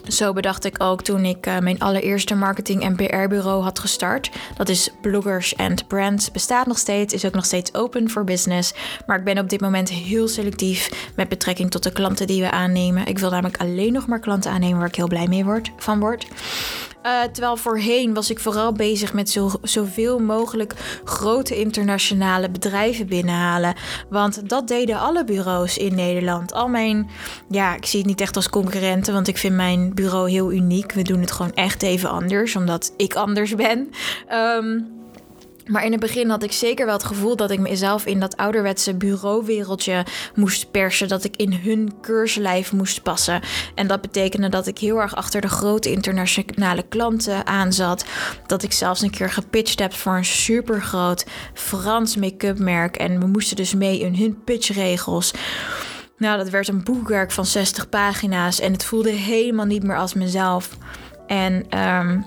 Zo 0.07 0.33
bedacht 0.33 0.65
ik 0.65 0.83
ook 0.83 1.01
toen 1.01 1.25
ik 1.25 1.47
uh, 1.47 1.59
mijn 1.59 1.79
allereerste 1.79 2.35
marketing- 2.35 2.83
en 2.83 2.95
PR-bureau 2.95 3.63
had 3.63 3.79
gestart. 3.79 4.31
Dat 4.57 4.69
is 4.69 4.89
Bloggers 5.01 5.57
and 5.57 5.87
Brands. 5.87 6.31
Bestaat 6.31 6.65
nog 6.65 6.77
steeds, 6.77 7.13
is 7.13 7.25
ook 7.25 7.33
nog 7.33 7.45
steeds 7.45 7.73
open 7.73 8.09
voor 8.09 8.23
business. 8.23 8.73
Maar 9.05 9.17
ik 9.17 9.23
ben 9.23 9.39
op 9.39 9.49
dit 9.49 9.61
moment 9.61 9.89
heel 9.89 10.27
selectief 10.27 11.11
met 11.15 11.29
betrekking 11.29 11.71
tot 11.71 11.83
de 11.83 11.91
klanten 11.91 12.27
die 12.27 12.41
we 12.41 12.51
aannemen. 12.51 13.07
Ik 13.07 13.19
wil 13.19 13.29
namelijk 13.29 13.57
alleen 13.57 13.93
nog 13.93 14.07
maar 14.07 14.19
klanten 14.19 14.51
aannemen 14.51 14.77
waar 14.77 14.87
ik 14.87 14.95
heel 14.95 15.07
blij 15.07 15.27
mee 15.27 15.45
word, 15.45 15.71
van 15.77 15.99
word. 15.99 16.27
Uh, 17.05 17.23
terwijl 17.23 17.57
voorheen 17.57 18.13
was 18.13 18.29
ik 18.29 18.39
vooral 18.39 18.71
bezig 18.71 19.13
met 19.13 19.29
zo, 19.29 19.51
zoveel 19.61 20.19
mogelijk 20.19 20.73
grote 21.03 21.59
internationale 21.59 22.49
bedrijven 22.49 23.07
binnenhalen. 23.07 23.75
Want 24.09 24.49
dat 24.49 24.67
deden 24.67 24.99
alle 24.99 25.23
bureaus 25.23 25.77
in 25.77 25.95
Nederland. 25.95 26.53
Al 26.53 26.67
mijn, 26.67 27.09
ja, 27.49 27.75
ik 27.75 27.85
zie 27.85 27.99
het 27.99 28.07
niet 28.07 28.21
echt 28.21 28.35
als 28.35 28.49
concurrenten, 28.49 29.13
want 29.13 29.27
ik 29.27 29.37
vind 29.37 29.55
mijn 29.55 29.93
bureau 29.93 30.29
heel 30.29 30.51
uniek. 30.51 30.91
We 30.91 31.01
doen 31.01 31.19
het 31.19 31.31
gewoon 31.31 31.53
echt 31.53 31.83
even 31.83 32.09
anders, 32.09 32.55
omdat 32.55 32.93
ik 32.97 33.15
anders 33.15 33.55
ben. 33.55 33.89
Um, 34.31 34.94
maar 35.65 35.85
in 35.85 35.91
het 35.91 35.99
begin 35.99 36.29
had 36.29 36.43
ik 36.43 36.51
zeker 36.51 36.85
wel 36.85 36.95
het 36.95 37.03
gevoel 37.03 37.35
dat 37.35 37.51
ik 37.51 37.59
mezelf 37.59 38.05
in 38.05 38.19
dat 38.19 38.37
ouderwetse 38.37 38.95
bureauwereldje 38.95 40.05
moest 40.35 40.71
persen. 40.71 41.07
Dat 41.07 41.23
ik 41.23 41.35
in 41.35 41.53
hun 41.53 41.93
keurslijf 42.01 42.71
moest 42.71 43.03
passen. 43.03 43.41
En 43.75 43.87
dat 43.87 44.01
betekende 44.01 44.49
dat 44.49 44.67
ik 44.67 44.77
heel 44.77 45.01
erg 45.01 45.15
achter 45.15 45.41
de 45.41 45.47
grote 45.47 45.91
internationale 45.91 46.83
klanten 46.89 47.45
aanzat. 47.45 48.05
Dat 48.47 48.63
ik 48.63 48.71
zelfs 48.71 49.01
een 49.01 49.09
keer 49.09 49.29
gepitcht 49.29 49.79
heb 49.79 49.93
voor 49.93 50.15
een 50.15 50.25
supergroot 50.25 51.25
Frans 51.53 52.15
make-up 52.15 52.59
merk. 52.59 52.95
En 52.95 53.19
we 53.19 53.27
moesten 53.27 53.55
dus 53.55 53.73
mee 53.73 53.99
in 53.99 54.15
hun 54.15 54.43
pitchregels. 54.43 55.33
Nou, 56.17 56.37
dat 56.37 56.49
werd 56.49 56.67
een 56.67 56.83
boekwerk 56.83 57.31
van 57.31 57.45
60 57.45 57.89
pagina's. 57.89 58.59
En 58.59 58.71
het 58.71 58.85
voelde 58.85 59.09
helemaal 59.09 59.65
niet 59.65 59.83
meer 59.83 59.97
als 59.97 60.13
mezelf. 60.13 60.77
En 61.27 61.79
um, 61.79 62.25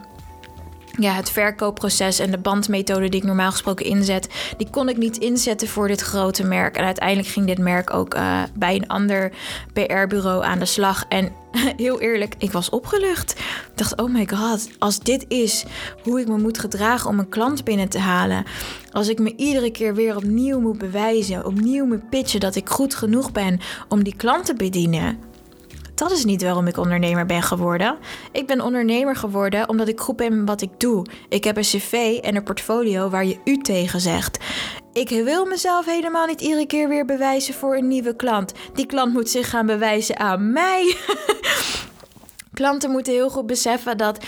ja, 0.98 1.12
het 1.12 1.30
verkoopproces 1.30 2.18
en 2.18 2.30
de 2.30 2.38
bandmethode 2.38 3.08
die 3.08 3.20
ik 3.20 3.26
normaal 3.26 3.50
gesproken 3.50 3.86
inzet, 3.86 4.28
die 4.56 4.70
kon 4.70 4.88
ik 4.88 4.96
niet 4.96 5.16
inzetten 5.16 5.68
voor 5.68 5.88
dit 5.88 6.00
grote 6.00 6.44
merk. 6.44 6.76
En 6.76 6.84
uiteindelijk 6.84 7.28
ging 7.28 7.46
dit 7.46 7.58
merk 7.58 7.94
ook 7.94 8.14
uh, 8.14 8.42
bij 8.54 8.74
een 8.74 8.88
ander 8.88 9.32
PR-bureau 9.72 10.44
aan 10.44 10.58
de 10.58 10.64
slag. 10.64 11.04
En 11.08 11.32
heel 11.76 12.00
eerlijk, 12.00 12.34
ik 12.38 12.52
was 12.52 12.70
opgelucht. 12.70 13.30
Ik 13.30 13.72
dacht, 13.74 14.00
oh 14.00 14.12
my 14.12 14.28
god, 14.28 14.68
als 14.78 15.00
dit 15.00 15.24
is 15.28 15.64
hoe 16.02 16.20
ik 16.20 16.28
me 16.28 16.38
moet 16.38 16.58
gedragen 16.58 17.10
om 17.10 17.18
een 17.18 17.28
klant 17.28 17.64
binnen 17.64 17.88
te 17.88 17.98
halen. 17.98 18.44
Als 18.92 19.08
ik 19.08 19.18
me 19.18 19.36
iedere 19.36 19.70
keer 19.70 19.94
weer 19.94 20.16
opnieuw 20.16 20.60
moet 20.60 20.78
bewijzen, 20.78 21.46
opnieuw 21.46 21.86
moet 21.86 22.10
pitchen 22.10 22.40
dat 22.40 22.54
ik 22.54 22.68
goed 22.68 22.94
genoeg 22.94 23.32
ben 23.32 23.60
om 23.88 24.02
die 24.02 24.16
klant 24.16 24.44
te 24.44 24.54
bedienen 24.54 25.27
dat 25.98 26.10
is 26.10 26.24
niet 26.24 26.42
waarom 26.42 26.66
ik 26.66 26.76
ondernemer 26.76 27.26
ben 27.26 27.42
geworden. 27.42 27.98
Ik 28.32 28.46
ben 28.46 28.60
ondernemer 28.60 29.16
geworden 29.16 29.68
omdat 29.68 29.88
ik 29.88 30.00
goed 30.00 30.16
ben 30.16 30.32
in 30.32 30.44
wat 30.44 30.60
ik 30.60 30.70
doe. 30.78 31.06
Ik 31.28 31.44
heb 31.44 31.56
een 31.56 31.62
cv 31.62 32.18
en 32.22 32.36
een 32.36 32.42
portfolio 32.42 33.08
waar 33.08 33.24
je 33.24 33.38
u 33.44 33.56
tegen 33.56 34.00
zegt. 34.00 34.38
Ik 34.92 35.08
wil 35.08 35.44
mezelf 35.44 35.86
helemaal 35.86 36.26
niet 36.26 36.40
iedere 36.40 36.66
keer 36.66 36.88
weer 36.88 37.04
bewijzen 37.04 37.54
voor 37.54 37.76
een 37.76 37.88
nieuwe 37.88 38.16
klant. 38.16 38.52
Die 38.74 38.86
klant 38.86 39.12
moet 39.12 39.30
zich 39.30 39.50
gaan 39.50 39.66
bewijzen 39.66 40.18
aan 40.18 40.52
mij. 40.52 40.96
Klanten 42.54 42.90
moeten 42.90 43.12
heel 43.12 43.30
goed 43.30 43.46
beseffen 43.46 43.96
dat 43.96 44.18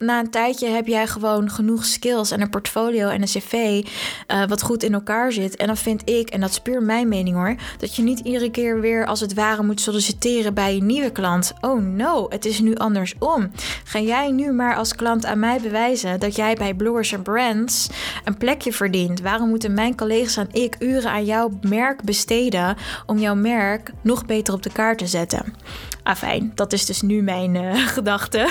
na 0.00 0.18
een 0.18 0.30
tijdje 0.30 0.68
heb 0.68 0.86
jij 0.86 1.06
gewoon 1.06 1.50
genoeg 1.50 1.84
skills 1.84 2.30
en 2.30 2.40
een 2.40 2.50
portfolio 2.50 3.08
en 3.08 3.22
een 3.22 3.28
cv 3.28 3.52
uh, 3.52 4.46
wat 4.46 4.62
goed 4.62 4.82
in 4.82 4.94
elkaar 4.94 5.32
zit. 5.32 5.56
En 5.56 5.66
dan 5.66 5.76
vind 5.76 6.08
ik, 6.08 6.30
en 6.30 6.40
dat 6.40 6.50
is 6.50 6.60
puur 6.60 6.82
mijn 6.82 7.08
mening 7.08 7.36
hoor, 7.36 7.54
dat 7.78 7.96
je 7.96 8.02
niet 8.02 8.18
iedere 8.18 8.50
keer 8.50 8.80
weer 8.80 9.06
als 9.06 9.20
het 9.20 9.34
ware 9.34 9.62
moet 9.62 9.80
solliciteren 9.80 10.54
bij 10.54 10.76
een 10.76 10.86
nieuwe 10.86 11.10
klant. 11.10 11.52
Oh 11.60 11.82
no, 11.82 12.26
het 12.28 12.44
is 12.44 12.60
nu 12.60 12.74
andersom. 12.74 13.50
Ga 13.84 13.98
jij 13.98 14.30
nu 14.30 14.52
maar 14.52 14.76
als 14.76 14.94
klant 14.94 15.24
aan 15.26 15.38
mij 15.38 15.60
bewijzen 15.60 16.20
dat 16.20 16.36
jij 16.36 16.54
bij 16.54 16.74
Bloggers 16.74 17.14
and 17.14 17.22
Brands 17.22 17.88
een 18.24 18.36
plekje 18.36 18.72
verdient? 18.72 19.20
Waarom 19.20 19.48
moeten 19.48 19.74
mijn 19.74 19.96
collega's 19.96 20.36
en 20.36 20.48
ik 20.52 20.76
uren 20.78 21.10
aan 21.10 21.24
jouw 21.24 21.50
merk 21.60 22.02
besteden 22.02 22.76
om 23.06 23.18
jouw 23.18 23.34
merk 23.34 23.92
nog 24.02 24.26
beter 24.26 24.54
op 24.54 24.62
de 24.62 24.72
kaart 24.72 24.98
te 24.98 25.06
zetten? 25.06 25.54
Afijn, 26.02 26.52
dat 26.54 26.72
is 26.72 26.86
dus 26.86 27.02
nu 27.02 27.22
mijn 27.22 27.54
uh, 27.54 27.86
gedachte. 27.96 28.50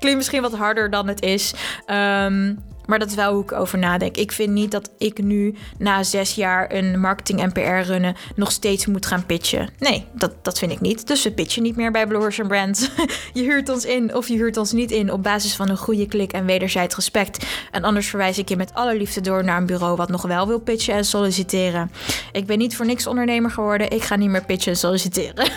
Klinkt 0.00 0.18
misschien 0.18 0.42
wat 0.42 0.54
harder 0.54 0.90
dan 0.90 1.08
het 1.08 1.22
is. 1.22 1.54
Um, 1.86 2.58
maar 2.90 2.98
dat 2.98 3.08
is 3.08 3.14
wel 3.14 3.32
hoe 3.32 3.42
ik 3.42 3.52
over 3.52 3.78
nadenk. 3.78 4.16
Ik 4.16 4.32
vind 4.32 4.52
niet 4.52 4.70
dat 4.70 4.90
ik 4.98 5.22
nu 5.22 5.54
na 5.78 6.02
zes 6.02 6.34
jaar 6.34 6.72
een 6.72 7.00
marketing 7.00 7.40
en 7.40 7.52
PR 7.52 7.90
runnen 7.90 8.16
nog 8.34 8.52
steeds 8.52 8.86
moet 8.86 9.06
gaan 9.06 9.26
pitchen. 9.26 9.68
Nee, 9.78 10.04
dat, 10.12 10.32
dat 10.42 10.58
vind 10.58 10.72
ik 10.72 10.80
niet. 10.80 11.06
Dus 11.06 11.22
we 11.22 11.32
pitchen 11.32 11.62
niet 11.62 11.76
meer 11.76 11.90
bij 11.90 12.06
Bloggers 12.06 12.40
and 12.40 12.48
Brands. 12.48 12.90
je 13.32 13.42
huurt 13.42 13.68
ons 13.68 13.84
in 13.84 14.14
of 14.14 14.28
je 14.28 14.36
huurt 14.36 14.56
ons 14.56 14.72
niet 14.72 14.90
in 14.90 15.12
op 15.12 15.22
basis 15.22 15.56
van 15.56 15.68
een 15.68 15.76
goede 15.76 16.06
klik 16.06 16.32
en 16.32 16.46
wederzijds 16.46 16.94
respect. 16.94 17.46
En 17.70 17.84
anders 17.84 18.08
verwijs 18.08 18.38
ik 18.38 18.48
je 18.48 18.56
met 18.56 18.74
alle 18.74 18.96
liefde 18.96 19.20
door 19.20 19.44
naar 19.44 19.56
een 19.56 19.66
bureau 19.66 19.96
wat 19.96 20.08
nog 20.08 20.22
wel 20.22 20.46
wil 20.46 20.60
pitchen 20.60 20.94
en 20.94 21.04
solliciteren. 21.04 21.90
Ik 22.32 22.46
ben 22.46 22.58
niet 22.58 22.76
voor 22.76 22.86
niks 22.86 23.06
ondernemer 23.06 23.50
geworden. 23.50 23.90
Ik 23.90 24.02
ga 24.02 24.16
niet 24.16 24.30
meer 24.30 24.44
pitchen 24.44 24.72
en 24.72 24.78
solliciteren. 24.78 25.34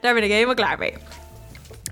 Daar 0.00 0.14
ben 0.14 0.22
ik 0.22 0.30
helemaal 0.30 0.54
klaar 0.54 0.78
mee. 0.78 0.94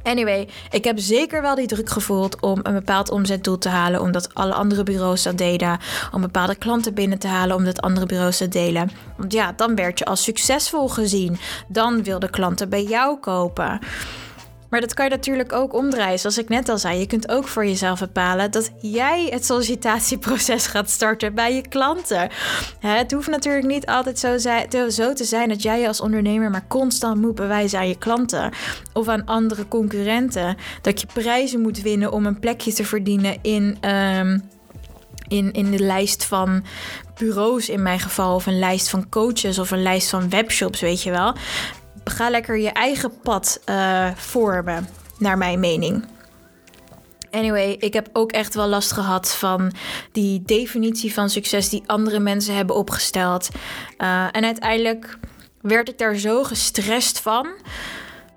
Anyway, 0.02 0.48
ik 0.70 0.84
heb 0.84 0.98
zeker 0.98 1.42
wel 1.42 1.54
die 1.54 1.66
druk 1.66 1.90
gevoeld 1.90 2.40
om 2.40 2.58
een 2.62 2.72
bepaald 2.72 3.10
omzetdoel 3.10 3.58
te 3.58 3.68
halen, 3.68 4.00
omdat 4.00 4.34
alle 4.34 4.52
andere 4.52 4.82
bureaus 4.82 5.22
dat 5.22 5.38
deden. 5.38 5.78
Om 6.12 6.20
bepaalde 6.20 6.54
klanten 6.54 6.94
binnen 6.94 7.18
te 7.18 7.28
halen, 7.28 7.56
omdat 7.56 7.80
andere 7.80 8.06
bureaus 8.06 8.38
dat 8.38 8.52
delen. 8.52 8.90
Want 9.16 9.32
ja, 9.32 9.52
dan 9.56 9.74
werd 9.74 9.98
je 9.98 10.04
als 10.04 10.22
succesvol 10.22 10.88
gezien. 10.88 11.38
Dan 11.68 12.02
wilden 12.02 12.30
klanten 12.30 12.68
bij 12.68 12.82
jou 12.82 13.18
kopen. 13.18 13.80
Maar 14.70 14.80
dat 14.80 14.94
kan 14.94 15.04
je 15.04 15.10
natuurlijk 15.10 15.52
ook 15.52 15.74
omdraaien. 15.74 16.18
Zoals 16.18 16.38
ik 16.38 16.48
net 16.48 16.68
al 16.68 16.78
zei, 16.78 16.98
je 16.98 17.06
kunt 17.06 17.28
ook 17.28 17.48
voor 17.48 17.66
jezelf 17.66 17.98
bepalen 17.98 18.50
dat 18.50 18.70
jij 18.80 19.26
het 19.30 19.44
sollicitatieproces 19.44 20.66
gaat 20.66 20.90
starten 20.90 21.34
bij 21.34 21.54
je 21.54 21.68
klanten. 21.68 22.30
Het 22.78 23.12
hoeft 23.12 23.28
natuurlijk 23.28 23.66
niet 23.66 23.86
altijd 23.86 24.18
zo, 24.18 24.36
te 25.12 25.24
zijn 25.24 25.48
dat 25.48 25.62
jij 25.62 25.88
als 25.88 26.00
ondernemer 26.00 26.50
maar 26.50 26.66
constant 26.68 27.20
moet 27.20 27.34
bewijzen 27.34 27.78
aan 27.78 27.88
je 27.88 27.98
klanten 27.98 28.52
of 28.92 29.08
aan 29.08 29.24
andere 29.24 29.68
concurrenten 29.68 30.56
dat 30.82 31.00
je 31.00 31.06
prijzen 31.12 31.60
moet 31.60 31.82
winnen 31.82 32.12
om 32.12 32.26
een 32.26 32.38
plekje 32.38 32.72
te 32.72 32.84
verdienen 32.84 33.38
in. 33.42 33.78
Um, 33.90 34.48
in, 35.28 35.52
in 35.52 35.70
de 35.70 35.78
lijst 35.78 36.24
van 36.24 36.64
bureaus 37.18 37.68
in 37.68 37.82
mijn 37.82 38.00
geval, 38.00 38.34
of 38.34 38.46
een 38.46 38.58
lijst 38.58 38.88
van 38.88 39.08
coaches 39.08 39.58
of 39.58 39.70
een 39.70 39.82
lijst 39.82 40.10
van 40.10 40.28
webshops, 40.28 40.80
weet 40.80 41.02
je 41.02 41.10
wel 41.10 41.34
ga 42.10 42.30
lekker 42.30 42.58
je 42.58 42.70
eigen 42.70 43.20
pad 43.22 43.60
uh, 43.66 44.10
vormen, 44.14 44.88
naar 45.18 45.38
mijn 45.38 45.60
mening. 45.60 46.04
Anyway, 47.30 47.70
ik 47.78 47.92
heb 47.92 48.08
ook 48.12 48.32
echt 48.32 48.54
wel 48.54 48.66
last 48.66 48.92
gehad 48.92 49.34
van 49.34 49.72
die 50.12 50.42
definitie 50.42 51.12
van 51.12 51.30
succes 51.30 51.68
die 51.68 51.82
andere 51.86 52.18
mensen 52.18 52.54
hebben 52.54 52.76
opgesteld. 52.76 53.48
Uh, 53.98 54.26
en 54.32 54.44
uiteindelijk 54.44 55.18
werd 55.60 55.88
ik 55.88 55.98
daar 55.98 56.14
zo 56.14 56.44
gestrest 56.44 57.20
van 57.20 57.48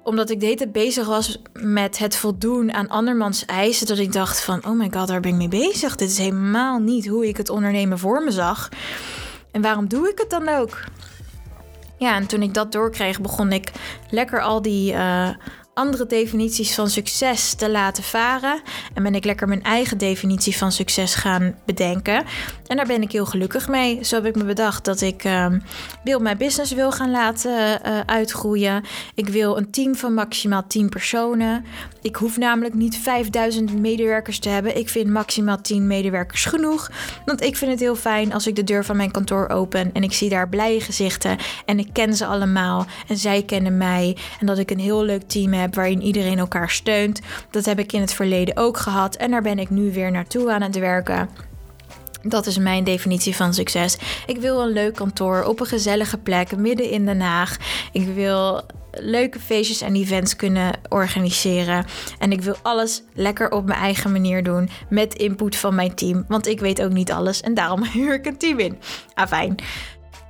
omdat 0.04 0.30
ik 0.30 0.40
de 0.40 0.46
hele 0.46 0.58
tijd 0.58 0.72
bezig 0.72 1.08
was 1.08 1.42
met 1.54 1.98
het 1.98 2.16
voldoen 2.16 2.74
aan 2.74 2.90
andermans 2.90 3.46
eisen, 3.46 3.88
dat 3.88 3.98
ik 3.98 4.14
dacht 4.14 4.42
van, 4.42 4.66
oh 4.66 4.78
my 4.78 4.90
god, 4.94 5.08
daar 5.08 5.20
ben 5.20 5.32
ik 5.32 5.38
mee 5.38 5.48
bezig. 5.48 5.96
Dit 5.96 6.10
is 6.10 6.18
helemaal 6.18 6.80
niet 6.80 7.08
hoe 7.08 7.28
ik 7.28 7.38
het 7.38 7.50
ondernemen 7.50 8.00
voor 8.00 8.24
me 8.24 8.32
zag. 8.32 8.70
En 9.52 9.62
waarom 9.62 9.88
doe 9.88 10.10
ik 10.10 10.20
het 10.20 10.30
dan 10.30 10.50
ook? 10.50 10.84
Ja, 12.04 12.16
en 12.16 12.28
toen 12.28 12.42
ik 12.42 12.54
dat 12.54 12.72
doorkreeg, 12.72 13.22
begon 13.22 13.52
ik 13.52 13.72
lekker 14.10 14.42
al 14.42 14.62
die, 14.62 14.94
uh, 14.94 15.30
andere 15.74 16.06
definities 16.06 16.76
van 16.76 16.90
succes 16.90 17.54
te 17.54 17.72
laten 17.72 18.04
varen. 18.04 18.62
En 18.94 19.04
ben 19.04 19.16
ik 19.16 19.26
lekker 19.26 19.48
mijn 19.48 19.64
eigen 19.64 19.98
definitie 19.98 20.58
van 20.58 20.72
succes 20.72 21.16
gaan 21.16 21.56
bedenken. 21.66 22.24
En 22.68 22.78
daar 22.78 22.86
ben 22.88 23.02
ik 23.02 23.12
heel 23.12 23.26
gelukkig 23.26 23.68
mee. 23.68 24.04
Zo 24.04 24.16
heb 24.16 24.26
ik 24.26 24.36
me 24.36 24.44
bedacht 24.44 24.86
dat 24.86 25.02
ik 25.02 25.24
uh, 25.24 25.48
wil 26.04 26.20
mijn 26.20 26.38
business 26.38 26.72
wil 26.72 26.92
gaan 26.92 27.12
laten 27.12 27.80
uh, 27.86 28.00
uitgroeien. 28.06 28.84
Ik 29.16 29.28
wil 29.28 29.58
een 29.58 29.72
team 29.72 29.96
van 29.96 30.14
maximaal 30.14 30.68
10 30.68 30.90
personen. 30.90 31.66
Ik 32.02 32.16
hoef 32.16 32.38
namelijk 32.38 32.74
niet 32.74 32.98
5000 32.98 33.80
medewerkers 33.80 34.40
te 34.40 34.50
hebben. 34.50 34.78
Ik 34.78 34.90
vind 34.90 35.10
maximaal 35.10 35.62
10 35.62 35.88
medewerkers 35.88 36.46
genoeg. 36.46 36.92
Want 37.26 37.42
ik 37.42 37.58
vind 37.58 37.72
het 37.72 37.80
heel 37.80 37.96
fijn 37.96 38.34
als 38.34 38.48
ik 38.48 38.56
de 38.56 38.64
deur 38.64 38.86
van 38.86 38.98
mijn 38.98 39.12
kantoor 39.12 39.50
open 39.50 39.90
en 39.94 40.04
ik 40.04 40.14
zie 40.14 40.30
daar 40.30 40.50
blije 40.50 40.82
gezichten. 40.82 41.38
En 41.66 41.80
ik 41.80 41.90
ken 41.94 42.16
ze 42.16 42.26
allemaal 42.26 42.86
en 43.08 43.18
zij 43.18 43.44
kennen 43.44 43.78
mij. 43.78 44.18
En 44.40 44.46
dat 44.46 44.58
ik 44.58 44.72
een 44.72 44.80
heel 44.80 45.04
leuk 45.04 45.24
team 45.28 45.54
heb 45.54 45.63
waarin 45.70 46.02
iedereen 46.02 46.40
elkaar 46.40 46.70
steunt. 46.70 47.22
Dat 47.50 47.66
heb 47.66 47.80
ik 47.80 47.94
in 47.94 48.02
het 48.02 48.14
verleden 48.14 48.58
ook 48.58 48.78
gehad. 48.78 49.16
En 49.16 49.32
daar 49.32 49.42
ben 49.42 49.60
ik 49.60 49.70
nu 49.70 49.92
weer 49.92 50.12
naartoe 50.12 50.52
aan 50.52 50.62
het 50.62 50.80
werken. 50.80 51.30
Dat 52.22 52.46
is 52.46 52.58
mijn 52.58 52.84
definitie 52.84 53.36
van 53.36 53.54
succes. 53.54 53.98
Ik 54.26 54.38
wil 54.38 54.62
een 54.62 54.74
leuk 54.74 54.96
kantoor 54.96 55.44
op 55.44 55.60
een 55.60 55.66
gezellige 55.66 56.18
plek 56.18 56.58
midden 56.58 56.90
in 56.90 57.06
Den 57.06 57.22
Haag. 57.22 57.58
Ik 57.92 58.08
wil 58.08 58.62
leuke 58.92 59.40
feestjes 59.40 59.82
en 59.82 59.96
events 59.96 60.36
kunnen 60.36 60.80
organiseren. 60.90 61.86
En 62.20 62.32
ik 62.32 62.42
wil 62.42 62.56
alles 62.62 63.04
lekker 63.14 63.52
op 63.52 63.66
mijn 63.66 63.80
eigen 63.80 64.12
manier 64.12 64.44
doen 64.44 64.70
met 64.90 65.14
input 65.14 65.56
van 65.56 65.76
mijn 65.76 65.96
team. 65.96 66.26
Want 66.28 66.48
ik 66.48 66.60
weet 66.60 66.82
ook 66.82 66.92
niet 66.92 67.12
alles 67.12 67.42
en 67.42 67.54
daarom 67.54 67.84
huur 67.94 68.14
ik 68.14 68.26
een 68.26 68.38
team 68.38 68.60
in. 68.60 68.80
Afijn. 69.14 69.56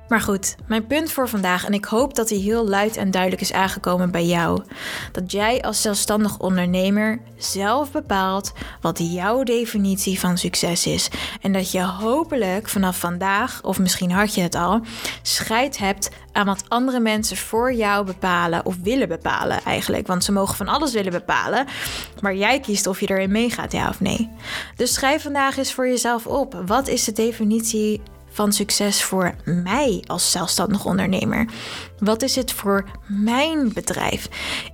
Maar 0.08 0.20
goed, 0.20 0.54
mijn 0.66 0.86
punt 0.86 1.12
voor 1.12 1.28
vandaag, 1.28 1.66
en 1.66 1.72
ik 1.72 1.84
hoop 1.84 2.14
dat 2.14 2.28
hij 2.28 2.38
heel 2.38 2.68
luid 2.68 2.96
en 2.96 3.10
duidelijk 3.10 3.42
is 3.42 3.52
aangekomen 3.52 4.10
bij 4.10 4.24
jou. 4.24 4.62
Dat 5.12 5.32
jij 5.32 5.62
als 5.62 5.82
zelfstandig 5.82 6.38
ondernemer 6.38 7.20
zelf 7.36 7.92
bepaalt 7.92 8.52
wat 8.80 8.98
jouw 9.02 9.42
definitie 9.42 10.20
van 10.20 10.38
succes 10.38 10.86
is. 10.86 11.08
En 11.40 11.52
dat 11.52 11.70
je 11.70 11.82
hopelijk 11.82 12.68
vanaf 12.68 12.98
vandaag, 12.98 13.62
of 13.62 13.78
misschien 13.78 14.10
had 14.10 14.34
je 14.34 14.40
het 14.40 14.54
al, 14.54 14.80
scheid 15.22 15.78
hebt 15.78 16.10
aan 16.32 16.46
wat 16.46 16.64
andere 16.68 17.00
mensen 17.00 17.36
voor 17.36 17.72
jou 17.72 18.04
bepalen 18.04 18.66
of 18.66 18.76
willen 18.82 19.08
bepalen 19.08 19.62
eigenlijk. 19.64 20.06
Want 20.06 20.24
ze 20.24 20.32
mogen 20.32 20.56
van 20.56 20.68
alles 20.68 20.92
willen 20.92 21.12
bepalen, 21.12 21.66
maar 22.20 22.34
jij 22.34 22.60
kiest 22.60 22.86
of 22.86 23.00
je 23.00 23.06
erin 23.06 23.32
meegaat, 23.32 23.72
ja 23.72 23.88
of 23.88 24.00
nee. 24.00 24.30
Dus 24.76 24.94
schrijf 24.94 25.22
vandaag 25.22 25.56
eens 25.56 25.72
voor 25.72 25.88
jezelf 25.88 26.26
op. 26.26 26.62
Wat 26.66 26.88
is 26.88 27.04
de 27.04 27.12
definitie 27.12 28.00
van 28.34 28.52
succes 28.52 29.02
voor 29.02 29.34
mij 29.44 30.04
als 30.06 30.30
zelfstandig 30.30 30.84
ondernemer? 30.84 31.46
Wat 31.98 32.22
is 32.22 32.36
het 32.36 32.52
voor 32.52 32.84
mijn 33.06 33.72
bedrijf? 33.72 34.28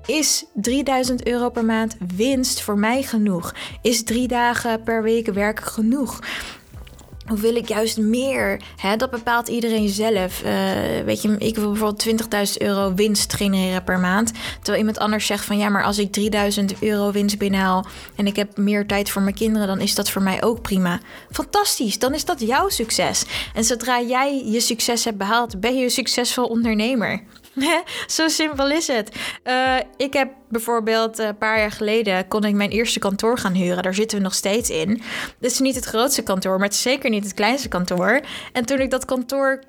Is 0.06 0.44
3000 0.54 1.26
euro 1.26 1.50
per 1.50 1.64
maand 1.64 1.96
winst 2.16 2.62
voor 2.62 2.78
mij 2.78 3.02
genoeg? 3.02 3.54
Is 3.82 4.04
drie 4.04 4.28
dagen 4.28 4.82
per 4.82 5.02
week 5.02 5.26
werken 5.26 5.66
genoeg? 5.66 6.18
Of 7.30 7.40
wil 7.40 7.56
ik 7.56 7.68
juist 7.68 7.98
meer? 7.98 8.60
Hè, 8.76 8.96
dat 8.96 9.10
bepaalt 9.10 9.48
iedereen 9.48 9.88
zelf. 9.88 10.42
Uh, 10.44 10.50
weet 11.04 11.22
je, 11.22 11.36
ik 11.38 11.56
wil 11.56 11.70
bijvoorbeeld 11.70 12.50
20.000 12.50 12.56
euro 12.56 12.94
winst 12.94 13.34
genereren 13.34 13.84
per 13.84 13.98
maand. 13.98 14.32
Terwijl 14.54 14.78
iemand 14.78 14.98
anders 14.98 15.26
zegt 15.26 15.44
van 15.44 15.58
ja, 15.58 15.68
maar 15.68 15.84
als 15.84 15.98
ik 15.98 16.12
3000 16.12 16.82
euro 16.82 17.10
winst 17.10 17.38
binnenhaal 17.38 17.86
en 18.16 18.26
ik 18.26 18.36
heb 18.36 18.56
meer 18.56 18.86
tijd 18.86 19.10
voor 19.10 19.22
mijn 19.22 19.34
kinderen, 19.34 19.66
dan 19.66 19.80
is 19.80 19.94
dat 19.94 20.10
voor 20.10 20.22
mij 20.22 20.42
ook 20.42 20.62
prima. 20.62 21.00
Fantastisch, 21.30 21.98
dan 21.98 22.14
is 22.14 22.24
dat 22.24 22.40
jouw 22.40 22.68
succes. 22.68 23.24
En 23.54 23.64
zodra 23.64 24.00
jij 24.00 24.44
je 24.44 24.60
succes 24.60 25.04
hebt 25.04 25.18
behaald, 25.18 25.60
ben 25.60 25.76
je 25.76 25.84
een 25.84 25.90
succesvol 25.90 26.46
ondernemer. 26.46 27.22
Zo 28.06 28.28
simpel 28.28 28.70
is 28.70 28.86
het. 28.86 29.16
Uh, 29.44 29.76
ik 29.96 30.12
heb 30.12 30.30
bijvoorbeeld 30.48 31.18
een 31.18 31.38
paar 31.38 31.58
jaar 31.58 31.70
geleden 31.70 32.28
kon 32.28 32.44
ik 32.44 32.54
mijn 32.54 32.70
eerste 32.70 32.98
kantoor 32.98 33.38
gaan 33.38 33.52
huren. 33.52 33.82
Daar 33.82 33.94
zitten 33.94 34.18
we 34.18 34.24
nog 34.24 34.34
steeds 34.34 34.70
in. 34.70 35.02
Dit 35.38 35.50
is 35.50 35.58
niet 35.58 35.74
het 35.74 35.84
grootste 35.84 36.22
kantoor, 36.22 36.56
maar 36.58 36.66
het 36.66 36.74
is 36.74 36.82
zeker 36.82 37.10
niet 37.10 37.24
het 37.24 37.34
kleinste 37.34 37.68
kantoor. 37.68 38.20
En 38.52 38.66
toen 38.66 38.80
ik 38.80 38.90
dat 38.90 39.04
kantoor 39.04 39.62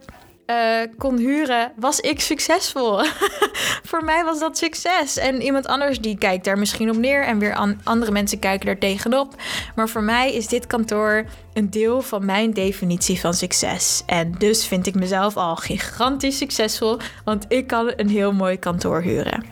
uh, 0.52 0.94
kon 0.98 1.18
huren, 1.18 1.72
was 1.76 2.00
ik 2.00 2.20
succesvol. 2.20 3.04
Voor 3.90 4.04
mij 4.04 4.24
was 4.24 4.40
dat 4.40 4.58
succes. 4.58 5.18
En 5.18 5.42
iemand 5.42 5.68
anders 5.68 6.00
die 6.00 6.18
kijkt 6.18 6.46
daar 6.46 6.58
misschien 6.58 6.90
op 6.90 6.98
neer 6.98 7.24
en 7.26 7.40
weer 7.40 7.56
an 7.56 7.80
andere 7.84 8.12
mensen 8.12 8.40
kijken 8.40 8.70
er 8.70 8.78
tegenop. 8.78 9.36
Maar 9.76 9.90
voor 9.90 10.04
mij 10.04 10.34
is 10.34 10.48
dit 10.48 10.68
kantoor 10.68 11.26
een 11.54 11.70
deel 11.70 12.02
van 12.02 12.26
mijn 12.26 12.54
definitie 12.54 13.20
van 13.20 13.34
succes. 13.34 14.04
En 14.06 14.36
dus 14.38 14.68
vind 14.68 14.88
ik 14.88 14.96
mezelf 14.96 15.38
al 15.38 15.56
gigantisch 15.56 16.38
succesvol, 16.38 16.98
want 17.26 17.46
ik 17.48 17.68
kan 17.68 17.94
een 17.96 18.10
heel 18.10 18.34
mooi 18.34 18.60
kantoor 18.60 19.02
huren. 19.02 19.44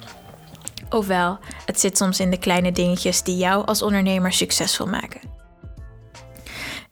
Ofwel, 0.90 1.40
het 1.66 1.80
zit 1.80 1.98
soms 1.98 2.20
in 2.20 2.30
de 2.30 2.40
kleine 2.40 2.72
dingetjes 2.72 3.24
die 3.24 3.38
jou 3.38 3.66
als 3.66 3.82
ondernemer 3.82 4.34
succesvol 4.34 4.88
maken. 4.88 5.39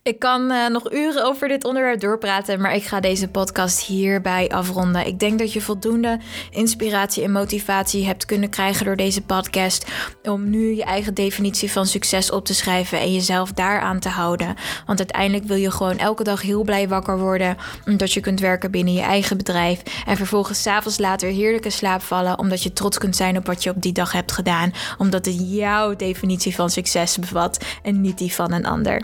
Ik 0.07 0.19
kan 0.19 0.51
uh, 0.51 0.67
nog 0.67 0.91
uren 0.91 1.25
over 1.25 1.47
dit 1.47 1.63
onderwerp 1.63 1.99
doorpraten, 1.99 2.61
maar 2.61 2.75
ik 2.75 2.83
ga 2.83 2.99
deze 2.99 3.27
podcast 3.27 3.85
hierbij 3.85 4.49
afronden. 4.49 5.07
Ik 5.07 5.19
denk 5.19 5.39
dat 5.39 5.53
je 5.53 5.61
voldoende 5.61 6.19
inspiratie 6.51 7.23
en 7.23 7.31
motivatie 7.31 8.05
hebt 8.05 8.25
kunnen 8.25 8.49
krijgen 8.49 8.85
door 8.85 8.95
deze 8.95 9.21
podcast 9.21 9.85
om 10.23 10.49
nu 10.49 10.75
je 10.75 10.83
eigen 10.83 11.13
definitie 11.13 11.71
van 11.71 11.85
succes 11.85 12.31
op 12.31 12.45
te 12.45 12.53
schrijven 12.53 12.99
en 12.99 13.13
jezelf 13.13 13.51
daaraan 13.51 13.99
te 13.99 14.09
houden. 14.09 14.55
Want 14.85 14.99
uiteindelijk 14.99 15.43
wil 15.43 15.57
je 15.57 15.71
gewoon 15.71 15.97
elke 15.97 16.23
dag 16.23 16.41
heel 16.41 16.63
blij 16.63 16.87
wakker 16.87 17.19
worden, 17.19 17.57
omdat 17.85 18.13
je 18.13 18.19
kunt 18.19 18.39
werken 18.39 18.71
binnen 18.71 18.93
je 18.93 19.01
eigen 19.01 19.37
bedrijf 19.37 19.81
en 20.05 20.17
vervolgens 20.17 20.61
s'avonds 20.61 20.97
later 20.97 21.29
heerlijke 21.29 21.69
slaap 21.69 22.01
vallen, 22.01 22.39
omdat 22.39 22.63
je 22.63 22.73
trots 22.73 22.97
kunt 22.97 23.15
zijn 23.15 23.37
op 23.37 23.45
wat 23.45 23.63
je 23.63 23.69
op 23.69 23.81
die 23.81 23.93
dag 23.93 24.11
hebt 24.11 24.31
gedaan, 24.31 24.73
omdat 24.97 25.25
het 25.25 25.49
jouw 25.49 25.95
definitie 25.95 26.55
van 26.55 26.69
succes 26.69 27.17
bevat 27.17 27.65
en 27.83 28.01
niet 28.01 28.17
die 28.17 28.33
van 28.33 28.51
een 28.51 28.65
ander. 28.65 29.01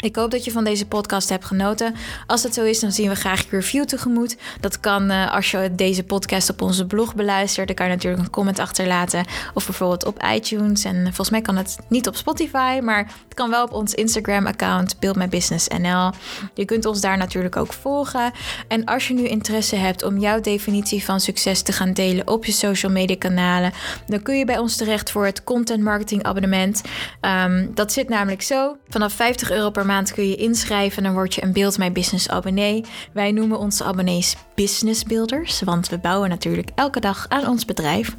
Ik 0.00 0.16
hoop 0.16 0.30
dat 0.30 0.44
je 0.44 0.50
van 0.50 0.64
deze 0.64 0.86
podcast 0.86 1.28
hebt 1.28 1.44
genoten. 1.44 1.94
Als 2.26 2.42
dat 2.42 2.54
zo 2.54 2.64
is, 2.64 2.80
dan 2.80 2.92
zien 2.92 3.08
we 3.08 3.14
graag 3.14 3.42
je 3.42 3.48
review 3.50 3.84
tegemoet. 3.84 4.36
Dat 4.60 4.80
kan 4.80 5.10
uh, 5.10 5.34
als 5.34 5.50
je 5.50 5.74
deze 5.74 6.04
podcast 6.04 6.50
op 6.50 6.62
onze 6.62 6.86
blog 6.86 7.14
beluistert. 7.14 7.66
Dan 7.66 7.76
kan 7.76 7.86
je 7.86 7.92
natuurlijk 7.92 8.22
een 8.22 8.30
comment 8.30 8.58
achterlaten. 8.58 9.24
Of 9.54 9.64
bijvoorbeeld 9.64 10.04
op 10.04 10.22
iTunes. 10.34 10.84
En 10.84 11.04
volgens 11.04 11.30
mij 11.30 11.40
kan 11.40 11.56
het 11.56 11.78
niet 11.88 12.08
op 12.08 12.16
Spotify. 12.16 12.80
Maar 12.82 12.98
het 12.98 13.34
kan 13.34 13.50
wel 13.50 13.64
op 13.64 13.72
ons 13.72 13.94
Instagram-account 13.94 15.00
Build 15.00 15.16
My 15.16 15.28
Business 15.28 15.68
NL. 15.68 16.10
Je 16.54 16.64
kunt 16.64 16.86
ons 16.86 17.00
daar 17.00 17.16
natuurlijk 17.16 17.56
ook 17.56 17.72
volgen. 17.72 18.32
En 18.68 18.84
als 18.84 19.08
je 19.08 19.14
nu 19.14 19.28
interesse 19.28 19.76
hebt 19.76 20.02
om 20.02 20.18
jouw 20.18 20.40
definitie 20.40 21.04
van 21.04 21.20
succes 21.20 21.62
te 21.62 21.72
gaan 21.72 21.92
delen 21.92 22.28
op 22.28 22.44
je 22.44 22.52
social 22.52 22.92
media 22.92 23.16
kanalen. 23.16 23.72
Dan 24.06 24.22
kun 24.22 24.38
je 24.38 24.44
bij 24.44 24.58
ons 24.58 24.76
terecht 24.76 25.10
voor 25.10 25.24
het 25.24 25.44
Content 25.44 25.82
Marketing 25.82 26.22
Abonnement. 26.22 26.82
Um, 27.20 27.70
dat 27.74 27.92
zit 27.92 28.08
namelijk 28.08 28.42
zo. 28.42 28.76
Vanaf 28.88 29.12
50 29.12 29.50
euro 29.50 29.70
per 29.70 29.82
maand 29.82 29.88
maand 29.90 30.12
kun 30.12 30.28
je 30.28 30.36
inschrijven 30.36 30.96
en 30.96 31.02
dan 31.02 31.12
word 31.12 31.34
je 31.34 31.42
een 31.42 31.52
Build 31.52 31.78
My 31.78 31.92
Business 31.92 32.28
abonnee. 32.28 32.84
Wij 33.12 33.32
noemen 33.32 33.58
onze 33.58 33.84
abonnees 33.84 34.36
business 34.54 35.04
builders, 35.04 35.60
want 35.60 35.88
we 35.88 35.98
bouwen 35.98 36.28
natuurlijk 36.28 36.70
elke 36.74 37.00
dag 37.00 37.26
aan 37.28 37.46
ons 37.46 37.64
bedrijf. 37.64 38.16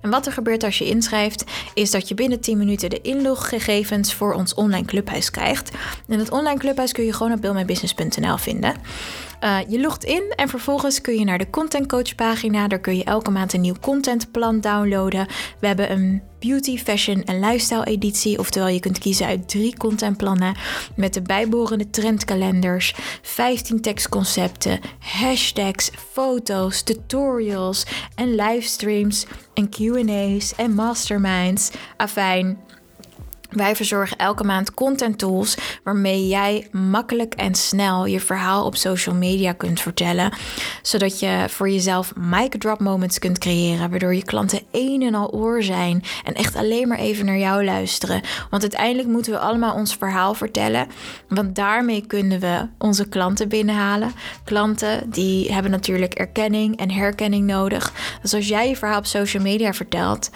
En 0.00 0.10
wat 0.10 0.26
er 0.26 0.32
gebeurt 0.32 0.64
als 0.64 0.78
je 0.78 0.84
inschrijft, 0.84 1.44
is 1.74 1.90
dat 1.90 2.08
je 2.08 2.14
binnen 2.14 2.40
10 2.40 2.58
minuten 2.58 2.90
de 2.90 3.00
inloggegevens 3.00 4.14
voor 4.14 4.34
ons 4.34 4.54
online 4.54 4.86
clubhuis 4.86 5.30
krijgt. 5.30 5.70
En 6.08 6.18
het 6.18 6.30
online 6.30 6.58
clubhuis 6.58 6.92
kun 6.92 7.04
je 7.04 7.12
gewoon 7.12 7.32
op 7.32 7.40
buildmybusiness.nl 7.40 8.36
vinden. 8.36 8.74
Uh, 9.44 9.58
je 9.68 9.80
logt 9.80 10.04
in 10.04 10.32
en 10.36 10.48
vervolgens 10.48 11.00
kun 11.00 11.18
je 11.18 11.24
naar 11.24 11.38
de 11.38 11.50
Content 11.50 11.86
Coach 11.86 12.14
pagina. 12.14 12.68
Daar 12.68 12.78
kun 12.78 12.96
je 12.96 13.04
elke 13.04 13.30
maand 13.30 13.52
een 13.52 13.60
nieuw 13.60 13.78
contentplan 13.80 14.60
downloaden. 14.60 15.26
We 15.58 15.66
hebben 15.66 15.90
een 15.92 16.22
beauty, 16.46 16.78
fashion 16.78 17.24
en 17.24 17.40
lifestyle 17.40 17.84
editie. 17.84 18.38
Oftewel, 18.38 18.68
je 18.68 18.80
kunt 18.80 18.98
kiezen 18.98 19.26
uit 19.26 19.48
drie 19.48 19.76
contentplannen 19.76 20.56
met 20.96 21.14
de 21.14 21.22
bijbehorende 21.22 21.90
trendkalenders, 21.90 22.94
15 23.22 23.80
tekstconcepten, 23.80 24.80
hashtags, 24.98 25.90
foto's, 26.12 26.82
tutorials 26.82 27.86
en 28.14 28.34
livestreams 28.34 29.26
en 29.54 29.68
Q&A's 29.68 30.54
en 30.56 30.74
masterminds. 30.74 31.70
Afijn, 31.96 32.58
wij 33.54 33.76
verzorgen 33.76 34.16
elke 34.16 34.44
maand 34.44 34.74
content 34.74 35.18
tools 35.18 35.56
waarmee 35.82 36.28
jij 36.28 36.68
makkelijk 36.72 37.34
en 37.34 37.54
snel 37.54 38.06
je 38.06 38.20
verhaal 38.20 38.64
op 38.64 38.76
social 38.76 39.14
media 39.14 39.52
kunt 39.52 39.80
vertellen. 39.80 40.32
Zodat 40.82 41.20
je 41.20 41.44
voor 41.48 41.68
jezelf 41.68 42.12
mic 42.16 42.54
drop 42.58 42.80
moments 42.80 43.18
kunt 43.18 43.38
creëren, 43.38 43.90
waardoor 43.90 44.14
je 44.14 44.24
klanten 44.24 44.60
een 44.72 45.02
en 45.02 45.14
al 45.14 45.32
oor 45.32 45.62
zijn 45.62 46.02
en 46.24 46.34
echt 46.34 46.56
alleen 46.56 46.88
maar 46.88 46.98
even 46.98 47.24
naar 47.24 47.38
jou 47.38 47.64
luisteren. 47.64 48.20
Want 48.50 48.62
uiteindelijk 48.62 49.08
moeten 49.08 49.32
we 49.32 49.38
allemaal 49.38 49.74
ons 49.74 49.96
verhaal 49.96 50.34
vertellen, 50.34 50.86
want 51.28 51.54
daarmee 51.54 52.06
kunnen 52.06 52.40
we 52.40 52.68
onze 52.78 53.08
klanten 53.08 53.48
binnenhalen. 53.48 54.12
Klanten 54.44 55.10
die 55.10 55.52
hebben 55.52 55.70
natuurlijk 55.70 56.14
erkenning 56.14 56.76
en 56.76 56.90
herkenning 56.90 57.46
nodig. 57.46 57.92
Dus 58.22 58.34
als 58.34 58.48
jij 58.48 58.68
je 58.68 58.76
verhaal 58.76 58.98
op 58.98 59.06
social 59.06 59.42
media 59.42 59.72
vertelt, 59.72 60.30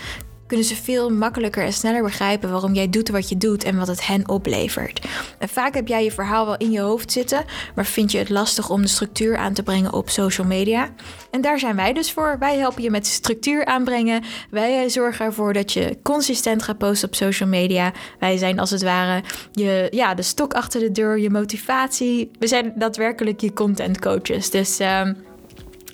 kunnen 0.48 0.66
ze 0.66 0.76
veel 0.76 1.10
makkelijker 1.10 1.64
en 1.64 1.72
sneller 1.72 2.02
begrijpen 2.02 2.50
waarom 2.50 2.74
jij 2.74 2.90
doet 2.90 3.08
wat 3.08 3.28
je 3.28 3.36
doet 3.36 3.64
en 3.64 3.76
wat 3.76 3.86
het 3.86 4.06
hen 4.06 4.28
oplevert. 4.28 5.06
En 5.38 5.48
vaak 5.48 5.74
heb 5.74 5.88
jij 5.88 6.04
je 6.04 6.12
verhaal 6.12 6.46
wel 6.46 6.56
in 6.56 6.70
je 6.70 6.80
hoofd 6.80 7.12
zitten, 7.12 7.44
maar 7.74 7.86
vind 7.86 8.12
je 8.12 8.18
het 8.18 8.28
lastig 8.28 8.70
om 8.70 8.82
de 8.82 8.88
structuur 8.88 9.36
aan 9.36 9.52
te 9.52 9.62
brengen 9.62 9.92
op 9.92 10.10
social 10.10 10.46
media. 10.46 10.88
En 11.30 11.40
daar 11.40 11.58
zijn 11.58 11.76
wij 11.76 11.92
dus 11.92 12.12
voor. 12.12 12.36
Wij 12.38 12.58
helpen 12.58 12.82
je 12.82 12.90
met 12.90 13.06
structuur 13.06 13.64
aanbrengen. 13.64 14.22
Wij 14.50 14.90
zorgen 14.90 15.24
ervoor 15.24 15.52
dat 15.52 15.72
je 15.72 15.98
consistent 16.02 16.62
gaat 16.62 16.78
posten 16.78 17.08
op 17.08 17.14
social 17.14 17.48
media. 17.48 17.92
Wij 18.18 18.36
zijn 18.36 18.58
als 18.58 18.70
het 18.70 18.82
ware 18.82 19.22
je, 19.52 19.88
ja, 19.90 20.14
de 20.14 20.22
stok 20.22 20.54
achter 20.54 20.80
de 20.80 20.92
deur, 20.92 21.18
je 21.18 21.30
motivatie. 21.30 22.30
We 22.38 22.46
zijn 22.46 22.72
daadwerkelijk 22.74 23.40
je 23.40 23.52
content 23.52 24.00
coaches. 24.00 24.50
Dus. 24.50 24.80
Uh, 24.80 25.08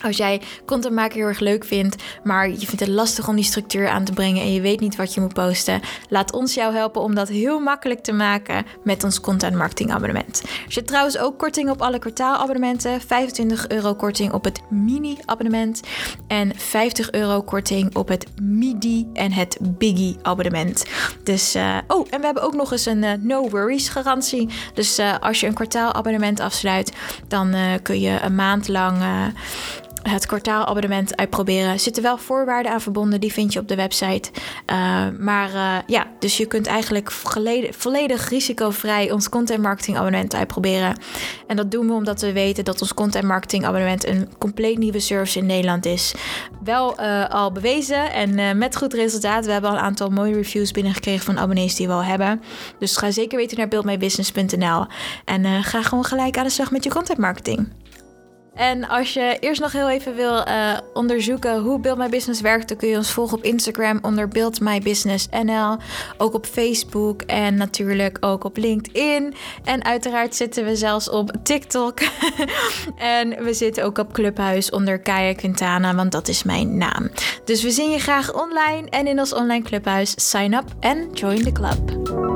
als 0.04 0.16
jij 0.16 0.40
content 0.66 0.94
maken 0.94 1.18
heel 1.18 1.26
erg 1.26 1.40
leuk 1.40 1.64
vindt, 1.64 2.02
maar 2.22 2.50
je 2.50 2.66
vindt 2.66 2.80
het 2.80 2.88
lastig 2.88 3.28
om 3.28 3.36
die 3.36 3.44
structuur 3.44 3.88
aan 3.88 4.04
te 4.04 4.12
brengen 4.12 4.42
en 4.42 4.52
je 4.52 4.60
weet 4.60 4.80
niet 4.80 4.96
wat 4.96 5.14
je 5.14 5.20
moet 5.20 5.34
posten, 5.34 5.80
laat 6.08 6.32
ons 6.32 6.54
jou 6.54 6.74
helpen 6.74 7.02
om 7.02 7.14
dat 7.14 7.28
heel 7.28 7.60
makkelijk 7.60 8.00
te 8.00 8.12
maken 8.12 8.66
met 8.84 9.04
ons 9.04 9.20
content 9.20 9.56
marketing 9.56 9.92
abonnement. 9.92 10.42
Er 10.66 10.72
zit 10.72 10.86
trouwens 10.86 11.18
ook 11.18 11.38
korting 11.38 11.70
op 11.70 11.82
alle 11.82 11.98
kwartaalabonnementen, 11.98 13.00
25 13.00 13.68
euro 13.68 13.94
korting 13.94 14.32
op 14.32 14.44
het 14.44 14.60
mini 14.70 15.18
abonnement 15.24 15.80
en 16.26 16.52
50 16.56 17.10
euro 17.10 17.42
korting 17.42 17.96
op 17.96 18.08
het 18.08 18.26
midi 18.42 19.08
en 19.12 19.32
het 19.32 19.58
biggie 19.60 20.16
abonnement. 20.22 20.84
Dus, 21.22 21.56
uh, 21.56 21.76
oh, 21.86 22.06
en 22.10 22.18
we 22.20 22.24
hebben 22.24 22.42
ook 22.42 22.54
nog 22.54 22.72
eens 22.72 22.86
een 22.86 23.02
uh, 23.02 23.12
no 23.20 23.48
worries 23.48 23.88
garantie. 23.88 24.48
Dus 24.74 24.98
uh, 24.98 25.18
als 25.20 25.40
je 25.40 25.46
een 25.46 25.54
kwartaalabonnement 25.54 26.40
afsluit, 26.40 26.92
dan 27.28 27.54
kun 27.82 28.00
je 28.00 28.20
een 28.22 28.34
maand 28.34 28.68
lang 28.68 29.02
het 30.08 30.26
kwartaalabonnement 30.26 31.16
uitproberen. 31.16 31.72
Er 31.72 31.78
zitten 31.78 32.02
wel 32.02 32.18
voorwaarden 32.18 32.72
aan 32.72 32.80
verbonden, 32.80 33.20
die 33.20 33.32
vind 33.32 33.52
je 33.52 33.58
op 33.58 33.68
de 33.68 33.74
website. 33.74 34.30
Uh, 34.72 35.06
maar 35.18 35.50
uh, 35.50 35.76
ja, 35.86 36.06
dus 36.18 36.36
je 36.36 36.46
kunt 36.46 36.66
eigenlijk 36.66 37.10
volledig 37.70 38.28
risicovrij 38.28 39.10
ons 39.10 39.28
content 39.28 39.62
marketing 39.62 39.96
abonnement 39.96 40.34
uitproberen. 40.34 40.96
En 41.46 41.56
dat 41.56 41.70
doen 41.70 41.86
we 41.86 41.92
omdat 41.92 42.20
we 42.20 42.32
weten 42.32 42.64
dat 42.64 42.80
ons 42.80 42.94
content 42.94 43.24
marketing 43.24 43.64
abonnement 43.64 44.06
een 44.06 44.28
compleet 44.38 44.78
nieuwe 44.78 45.00
service 45.00 45.38
in 45.38 45.46
Nederland 45.46 45.86
is. 45.86 46.14
Wel 46.64 47.00
uh, 47.00 47.28
al 47.28 47.52
bewezen 47.52 48.12
en 48.12 48.58
met 48.58 48.76
goed 48.76 48.94
resultaat. 48.94 49.46
We 49.46 49.52
hebben 49.52 49.70
al 49.70 49.76
een 49.76 49.82
aantal 49.82 50.10
mooie 50.10 50.34
reviews 50.34 50.70
binnengekregen 50.70 51.24
van 51.24 51.38
abonnees 51.38 51.74
die 51.74 51.86
we 51.86 51.92
al 51.92 52.04
hebben. 52.04 52.42
Dus 52.78 52.96
ga 52.96 53.10
zeker 53.10 53.38
weten 53.38 53.58
naar 53.58 53.68
buildmybusiness.nl 53.68 54.86
en 55.24 55.62
ga 55.62 55.82
gewoon 55.82 56.04
gelijk 56.04 56.38
aan 56.38 56.44
de 56.44 56.50
slag 56.50 56.70
met 56.70 56.84
je 56.84 56.90
content 56.90 57.18
marketing. 57.18 57.68
En 58.54 58.88
als 58.88 59.12
je 59.12 59.36
eerst 59.40 59.60
nog 59.60 59.72
heel 59.72 59.90
even 59.90 60.14
wil 60.14 60.48
uh, 60.48 60.76
onderzoeken 60.92 61.60
hoe 61.60 61.80
Build 61.80 61.98
My 61.98 62.08
Business 62.08 62.40
werkt, 62.40 62.68
dan 62.68 62.76
kun 62.76 62.88
je 62.88 62.96
ons 62.96 63.10
volgen 63.10 63.36
op 63.36 63.44
Instagram 63.44 63.98
onder 64.02 64.28
Build 64.28 64.60
My 64.60 64.80
Business 64.80 65.28
NL. 65.44 65.76
Ook 66.18 66.34
op 66.34 66.46
Facebook 66.46 67.22
en 67.22 67.54
natuurlijk 67.54 68.16
ook 68.20 68.44
op 68.44 68.56
LinkedIn. 68.56 69.34
En 69.64 69.84
uiteraard 69.84 70.34
zitten 70.34 70.64
we 70.64 70.76
zelfs 70.76 71.10
op 71.10 71.30
TikTok. 71.42 72.00
en 73.18 73.44
we 73.44 73.54
zitten 73.54 73.84
ook 73.84 73.98
op 73.98 74.12
Clubhuis 74.12 74.70
onder 74.70 74.98
Kaya 74.98 75.34
Quintana, 75.34 75.94
want 75.94 76.12
dat 76.12 76.28
is 76.28 76.42
mijn 76.42 76.78
naam. 76.78 77.10
Dus 77.44 77.62
we 77.62 77.70
zien 77.70 77.90
je 77.90 77.98
graag 77.98 78.34
online 78.34 78.88
en 78.88 79.06
in 79.06 79.18
ons 79.18 79.34
online 79.34 79.64
clubhuis. 79.64 80.14
Sign 80.16 80.52
up 80.52 80.64
en 80.80 81.10
join 81.12 81.42
the 81.42 81.52
club. 81.52 82.33